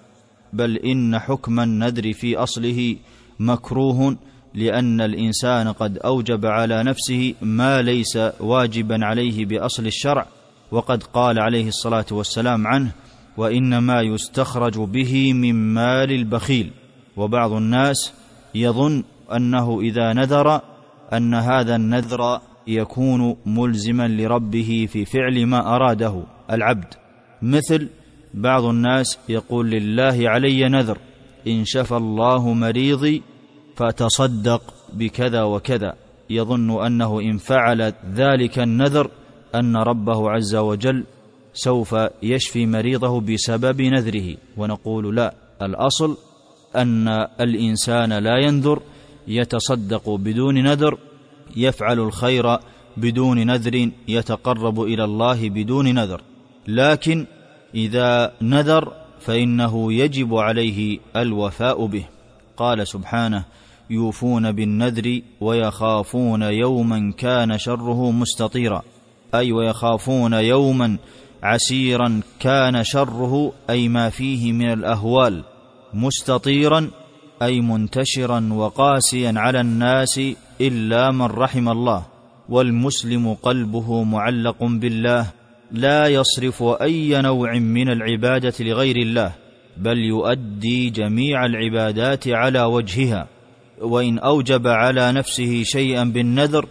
بل 0.52 0.76
إن 0.76 1.18
حكم 1.18 1.60
النذر 1.60 2.12
في 2.12 2.36
أصله 2.36 2.96
مكروه 3.38 4.16
لأن 4.54 5.00
الإنسان 5.00 5.68
قد 5.72 5.98
أوجب 5.98 6.46
على 6.46 6.82
نفسه 6.82 7.34
ما 7.42 7.82
ليس 7.82 8.18
واجبا 8.40 9.04
عليه 9.04 9.44
بأصل 9.46 9.86
الشرع 9.86 10.26
وقد 10.70 11.02
قال 11.02 11.40
عليه 11.40 11.68
الصلاة 11.68 12.04
والسلام 12.12 12.66
عنه 12.66 12.90
وإنما 13.36 14.02
يستخرج 14.02 14.78
به 14.78 15.32
من 15.32 15.54
مال 15.54 16.12
البخيل 16.12 16.70
وبعض 17.16 17.52
الناس 17.52 18.12
يظن 18.54 19.04
أنه 19.36 19.80
إذا 19.80 20.12
نذر 20.12 20.60
أن 21.12 21.34
هذا 21.34 21.76
النذر 21.76 22.40
يكون 22.66 23.36
ملزما 23.46 24.08
لربه 24.08 24.88
في 24.92 25.04
فعل 25.04 25.46
ما 25.46 25.76
أراده 25.76 26.22
العبد 26.50 26.94
مثل 27.42 27.88
بعض 28.34 28.64
الناس 28.64 29.18
يقول 29.28 29.70
لله 29.70 30.18
علي 30.30 30.68
نذر 30.68 30.98
ان 31.46 31.64
شفى 31.64 31.96
الله 31.96 32.52
مريضي 32.52 33.22
فتصدق 33.76 34.74
بكذا 34.92 35.42
وكذا 35.42 35.94
يظن 36.30 36.84
انه 36.86 37.20
ان 37.20 37.36
فعل 37.38 37.92
ذلك 38.14 38.58
النذر 38.58 39.10
ان 39.54 39.76
ربه 39.76 40.30
عز 40.30 40.54
وجل 40.54 41.04
سوف 41.54 41.96
يشفي 42.22 42.66
مريضه 42.66 43.20
بسبب 43.20 43.82
نذره 43.82 44.36
ونقول 44.56 45.16
لا 45.16 45.34
الاصل 45.62 46.16
ان 46.76 47.08
الانسان 47.40 48.12
لا 48.12 48.36
ينذر 48.38 48.80
يتصدق 49.28 50.10
بدون 50.10 50.62
نذر 50.62 50.98
يفعل 51.56 51.98
الخير 52.00 52.56
بدون 52.96 53.46
نذر 53.46 53.90
يتقرب 54.08 54.80
الى 54.82 55.04
الله 55.04 55.48
بدون 55.48 55.94
نذر 55.94 56.20
لكن 56.68 57.26
اذا 57.74 58.32
نذر 58.42 58.92
فانه 59.20 59.92
يجب 59.92 60.34
عليه 60.34 60.98
الوفاء 61.16 61.86
به 61.86 62.04
قال 62.56 62.88
سبحانه 62.88 63.44
يوفون 63.90 64.52
بالنذر 64.52 65.20
ويخافون 65.40 66.42
يوما 66.42 67.12
كان 67.18 67.58
شره 67.58 68.10
مستطيرا 68.10 68.82
اي 69.34 69.52
ويخافون 69.52 70.32
يوما 70.32 70.96
عسيرا 71.42 72.20
كان 72.40 72.84
شره 72.84 73.52
اي 73.70 73.88
ما 73.88 74.10
فيه 74.10 74.52
من 74.52 74.72
الاهوال 74.72 75.44
مستطيرا 75.94 76.90
اي 77.42 77.60
منتشرا 77.60 78.48
وقاسيا 78.52 79.32
على 79.36 79.60
الناس 79.60 80.20
الا 80.60 81.10
من 81.10 81.26
رحم 81.26 81.68
الله 81.68 82.06
والمسلم 82.48 83.34
قلبه 83.34 84.02
معلق 84.02 84.64
بالله 84.64 85.26
لا 85.72 86.06
يصرف 86.06 86.62
اي 86.62 87.20
نوع 87.22 87.54
من 87.58 87.88
العباده 87.90 88.52
لغير 88.60 88.96
الله 88.96 89.32
بل 89.76 89.98
يؤدي 89.98 90.90
جميع 90.90 91.46
العبادات 91.46 92.28
على 92.28 92.62
وجهها 92.62 93.26
وان 93.80 94.18
اوجب 94.18 94.66
على 94.66 95.12
نفسه 95.12 95.62
شيئا 95.62 96.04
بالنذر 96.04 96.66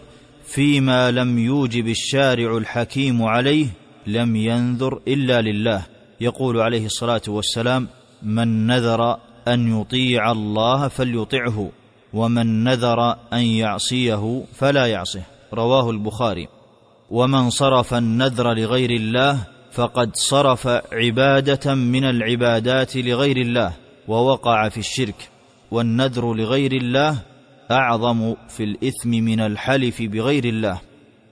فيما 0.46 1.10
لم 1.10 1.38
يوجب 1.38 1.88
الشارع 1.88 2.56
الحكيم 2.56 3.22
عليه 3.22 3.66
لم 4.06 4.36
ينذر 4.36 5.00
الا 5.08 5.40
لله 5.42 5.82
يقول 6.20 6.60
عليه 6.60 6.86
الصلاه 6.86 7.22
والسلام 7.28 7.88
من 8.22 8.66
نذر 8.66 9.16
ان 9.48 9.80
يطيع 9.80 10.32
الله 10.32 10.88
فليطعه 10.88 11.70
ومن 12.12 12.64
نذر 12.64 13.16
ان 13.32 13.38
يعصيه 13.42 14.42
فلا 14.54 14.86
يعصه 14.86 15.22
رواه 15.54 15.90
البخاري 15.90 16.48
ومن 17.10 17.50
صرف 17.50 17.94
النذر 17.94 18.54
لغير 18.54 18.90
الله 18.90 19.38
فقد 19.72 20.10
صرف 20.16 20.66
عباده 20.92 21.74
من 21.74 22.04
العبادات 22.04 22.96
لغير 22.96 23.36
الله 23.36 23.72
ووقع 24.08 24.68
في 24.68 24.78
الشرك 24.78 25.28
والنذر 25.70 26.34
لغير 26.34 26.72
الله 26.72 27.18
اعظم 27.70 28.34
في 28.48 28.64
الاثم 28.64 29.10
من 29.10 29.40
الحلف 29.40 30.02
بغير 30.02 30.44
الله 30.44 30.80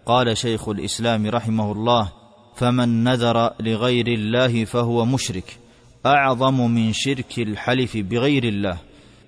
قال 0.06 0.36
شيخ 0.38 0.68
الاسلام 0.68 1.26
رحمه 1.26 1.72
الله 1.72 2.12
فمن 2.56 3.04
نذر 3.04 3.50
لغير 3.60 4.06
الله 4.08 4.64
فهو 4.64 5.04
مشرك 5.04 5.56
اعظم 6.06 6.60
من 6.70 6.92
شرك 6.92 7.38
الحلف 7.38 7.96
بغير 7.96 8.44
الله 8.44 8.78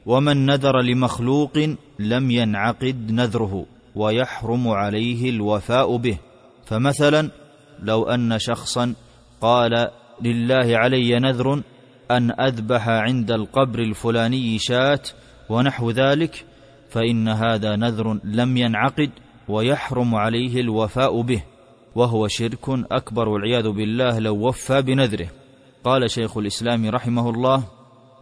ومن 0.07 0.47
نذر 0.47 0.81
لمخلوق 0.81 1.59
لم 1.99 2.31
ينعقد 2.31 3.11
نذره 3.13 3.67
ويحرم 3.95 4.69
عليه 4.69 5.31
الوفاء 5.31 5.97
به 5.97 6.19
فمثلا 6.69 7.31
لو 7.83 8.03
ان 8.05 8.39
شخصا 8.39 8.95
قال 9.41 9.89
لله 10.23 10.77
علي 10.79 11.19
نذر 11.19 11.63
ان 12.11 12.41
اذبح 12.41 12.89
عند 12.89 13.31
القبر 13.31 13.79
الفلاني 13.79 14.59
شاه 14.59 15.01
ونحو 15.49 15.91
ذلك 15.91 16.45
فان 16.91 17.29
هذا 17.29 17.77
نذر 17.77 18.19
لم 18.25 18.57
ينعقد 18.57 19.11
ويحرم 19.49 20.15
عليه 20.15 20.61
الوفاء 20.61 21.21
به 21.21 21.43
وهو 21.95 22.29
شرك 22.29 22.69
اكبر 22.69 23.29
والعياذ 23.29 23.69
بالله 23.69 24.19
لو 24.19 24.49
وفى 24.49 24.83
بنذره 24.83 25.29
قال 25.85 26.11
شيخ 26.11 26.37
الاسلام 26.39 26.89
رحمه 26.91 27.31
الله 27.31 27.65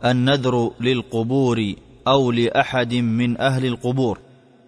النذر 0.04 0.70
للقبور 0.80 1.74
او 2.08 2.30
لاحد 2.32 2.94
من 2.94 3.40
اهل 3.40 3.66
القبور 3.66 4.18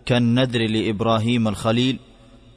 كالنذر 0.06 0.66
لابراهيم 0.70 1.48
الخليل 1.48 1.98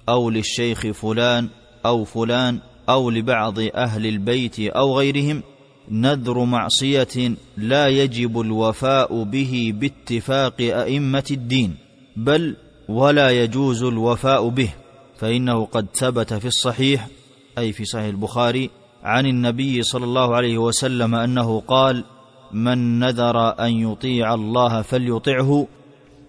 او 0.10 0.30
للشيخ 0.30 0.88
فلان 0.92 1.50
او 1.86 2.04
فلان 2.04 2.60
او 2.90 3.10
لبعض 3.10 3.60
اهل 3.60 4.06
البيت 4.08 4.60
او 4.60 4.98
غيرهم 4.98 5.44
نذر 5.92 6.44
معصيه 6.44 7.32
لا 7.58 7.88
يجب 7.88 8.40
الوفاء 8.42 9.24
به 9.24 9.74
باتفاق 9.76 10.54
ائمه 10.60 11.24
الدين 11.32 11.76
بل 12.16 12.56
ولا 12.90 13.30
يجوز 13.30 13.84
الوفاء 13.84 14.48
به 14.48 14.70
فانه 15.20 15.66
قد 15.66 15.88
ثبت 15.94 16.34
في 16.34 16.46
الصحيح 16.48 17.08
اي 17.58 17.72
في 17.72 17.86
صحيح 17.86 18.06
البخاري 18.06 18.70
عن 19.04 19.26
النبي 19.26 19.84
صلى 19.84 20.06
الله 20.06 20.36
عليه 20.36 20.58
وسلم 20.58 21.16
انه 21.16 21.60
قال 21.68 22.04
من 22.52 23.00
نذر 23.00 23.38
ان 23.66 23.74
يطيع 23.92 24.34
الله 24.34 24.82
فليطعه 24.82 25.68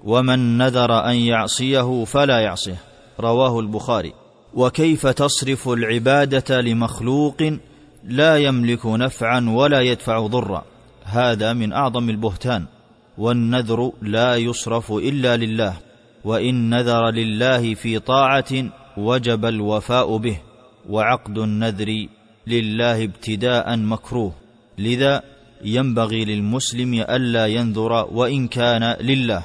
ومن 0.05 0.59
نذر 0.59 0.93
ان 1.11 1.15
يعصيه 1.15 2.05
فلا 2.05 2.41
يعصيه 2.41 2.79
رواه 3.23 3.61
البخاري 3.61 4.13
وكيف 4.55 5.07
تصرف 5.07 5.69
العباده 5.69 6.61
لمخلوق 6.61 7.43
لا 8.05 8.37
يملك 8.39 8.87
نفعا 8.87 9.45
ولا 9.49 9.81
يدفع 9.81 10.27
ضرا 10.27 10.65
هذا 11.05 11.53
من 11.53 11.73
اعظم 11.73 12.11
البهتان 12.11 12.65
والنذر 13.19 13.93
لا 14.03 14.37
يصرف 14.37 14.93
الا 14.93 15.37
لله 15.37 15.77
وان 16.25 16.71
نذر 16.71 17.11
لله 17.11 17.75
في 17.75 17.99
طاعه 17.99 18.53
وجب 18.97 19.45
الوفاء 19.45 20.17
به 20.17 20.39
وعقد 20.89 21.39
النذر 21.39 22.07
لله 22.47 23.05
ابتداء 23.05 23.77
مكروه 23.77 24.33
لذا 24.79 25.23
ينبغي 25.65 26.25
للمسلم 26.25 26.95
الا 26.95 27.47
ينذر 27.47 27.93
وان 28.13 28.49
كان 28.49 28.85
لله 29.01 29.45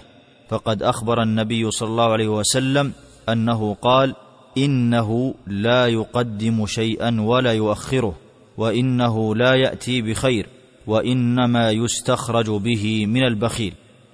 فقد 0.49 0.83
اخبر 0.83 1.21
النبي 1.23 1.71
صلى 1.71 1.89
الله 1.89 2.11
عليه 2.11 2.27
وسلم 2.27 2.91
انه 3.29 3.73
قال 3.73 4.15
انه 4.57 5.35
لا 5.47 5.87
يقدم 5.87 6.65
شيئا 6.65 7.21
ولا 7.21 7.53
يؤخره 7.53 8.15
وانه 8.57 9.35
لا 9.35 9.53
ياتي 9.53 10.01
بخير 10.01 10.47
وانما 10.87 11.71
يستخرج 11.71 12.49
به 12.49 13.05
من 13.05 13.23
البخيل 13.23 13.73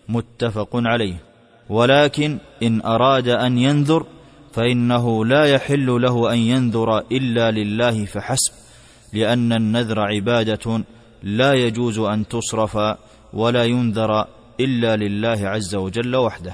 متفق 0.09 0.69
عليه 0.73 1.17
ولكن 1.69 2.37
ان 2.63 2.81
اراد 2.81 3.27
ان 3.27 3.57
ينذر 3.57 4.05
فانه 4.53 5.25
لا 5.25 5.45
يحل 5.45 5.87
له 6.01 6.33
ان 6.33 6.37
ينذر 6.37 6.97
الا 6.99 7.51
لله 7.51 8.05
فحسب 8.05 8.53
لان 9.13 9.53
النذر 9.53 9.99
عباده 9.99 10.83
لا 11.23 11.53
يجوز 11.53 11.99
ان 11.99 12.27
تصرف 12.27 12.77
ولا 13.33 13.63
ينذر 13.63 14.25
الا 14.59 14.95
لله 14.95 15.47
عز 15.47 15.75
وجل 15.75 16.15
وحده 16.15 16.53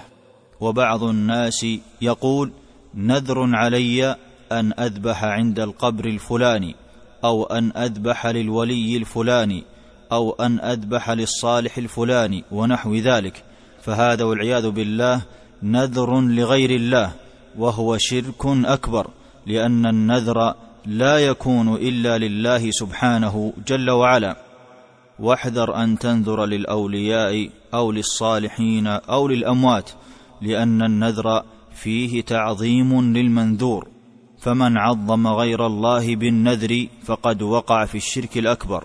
وبعض 0.60 1.04
الناس 1.04 1.66
يقول 2.02 2.52
نذر 2.96 3.56
علي 3.56 4.16
ان 4.52 4.74
اذبح 4.80 5.24
عند 5.24 5.60
القبر 5.60 6.06
الفلاني 6.06 6.76
او 7.24 7.44
ان 7.44 7.72
اذبح 7.78 8.26
للولي 8.28 8.98
الفلاني 8.98 9.64
او 10.12 10.32
ان 10.32 10.60
اذبح 10.60 11.10
للصالح 11.10 11.78
الفلاني 11.78 12.44
ونحو 12.52 12.96
ذلك 12.96 13.44
فهذا 13.82 14.24
والعياذ 14.24 14.70
بالله 14.70 15.22
نذر 15.64 16.22
لغير 16.22 16.70
الله 16.72 17.12
وهو 17.58 17.98
شرك 17.98 18.46
اكبر 18.46 19.08
لان 19.48 19.86
النذر 19.86 20.54
لا 20.86 21.20
يكون 21.20 21.74
الا 21.76 22.18
لله 22.18 22.72
سبحانه 22.72 23.54
جل 23.68 23.90
وعلا 23.92 24.36
واحذر 25.20 25.76
ان 25.84 25.98
تنذر 26.00 26.46
للاولياء 26.46 27.50
او 27.74 27.92
للصالحين 27.92 28.88
او 28.88 29.28
للاموات 29.28 29.90
لان 30.42 30.82
النذر 30.84 31.44
فيه 31.74 32.22
تعظيم 32.22 33.14
للمنذور 33.14 33.88
فمن 34.42 34.78
عظم 34.78 35.28
غير 35.28 35.66
الله 35.66 36.16
بالنذر 36.16 36.88
فقد 37.06 37.42
وقع 37.42 37.86
في 37.86 37.96
الشرك 37.98 38.38
الاكبر 38.38 38.84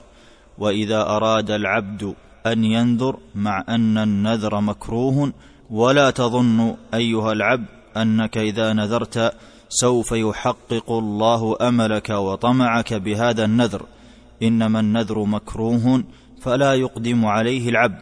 واذا 0.59 1.03
اراد 1.03 1.51
العبد 1.51 2.15
ان 2.47 2.65
ينذر 2.65 3.17
مع 3.35 3.65
ان 3.69 3.99
النذر 3.99 4.61
مكروه 4.61 5.33
ولا 5.71 6.11
تظن 6.11 6.75
ايها 6.95 7.33
العبد 7.33 7.67
انك 7.97 8.39
اذا 8.39 8.73
نذرت 8.73 9.33
سوف 9.69 10.13
يحقق 10.13 10.93
الله 10.93 11.57
املك 11.69 12.11
وطمعك 12.11 12.95
بهذا 12.95 13.45
النذر 13.45 13.83
انما 14.43 14.81
النذر 14.81 15.25
مكروه 15.25 16.03
فلا 16.41 16.75
يقدم 16.75 17.25
عليه 17.25 17.69
العبد 17.69 17.99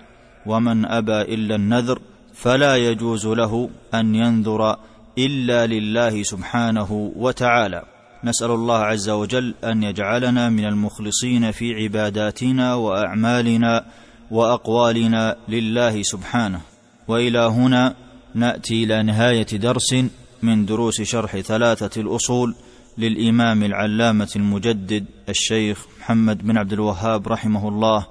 ومن 0.47 0.87
ابى 0.87 1.23
الا 1.23 1.55
النذر 1.55 1.99
فلا 2.35 2.77
يجوز 2.77 3.27
له 3.27 3.71
ان 3.95 4.15
ينذر 4.15 4.77
الا 5.19 5.67
لله 5.67 6.23
سبحانه 6.23 7.13
وتعالى 7.17 7.83
نسال 8.25 8.51
الله 8.51 8.79
عز 8.79 9.11
وجل 9.11 9.55
ان 9.65 9.83
يجعلنا 9.83 10.49
من 10.49 10.65
المخلصين 10.65 11.51
في 11.51 11.75
عباداتنا 11.75 12.75
واعمالنا 12.75 13.85
واقوالنا 14.31 15.37
لله 15.49 16.03
سبحانه 16.03 16.61
والى 17.09 17.39
هنا 17.39 17.95
ناتي 18.35 18.85
الى 18.85 19.03
نهايه 19.03 19.43
درس 19.57 19.95
من 20.43 20.67
دروس 20.67 21.03
شرح 21.03 21.37
ثلاثه 21.37 22.01
الاصول 22.01 22.55
للامام 22.99 23.63
العلامه 23.63 24.33
المجدد 24.37 25.05
الشيخ 25.29 25.87
محمد 26.01 26.39
بن 26.47 26.59
عبد 26.59 26.73
الوهاب 26.73 27.29
رحمه 27.29 27.69
الله 27.69 28.07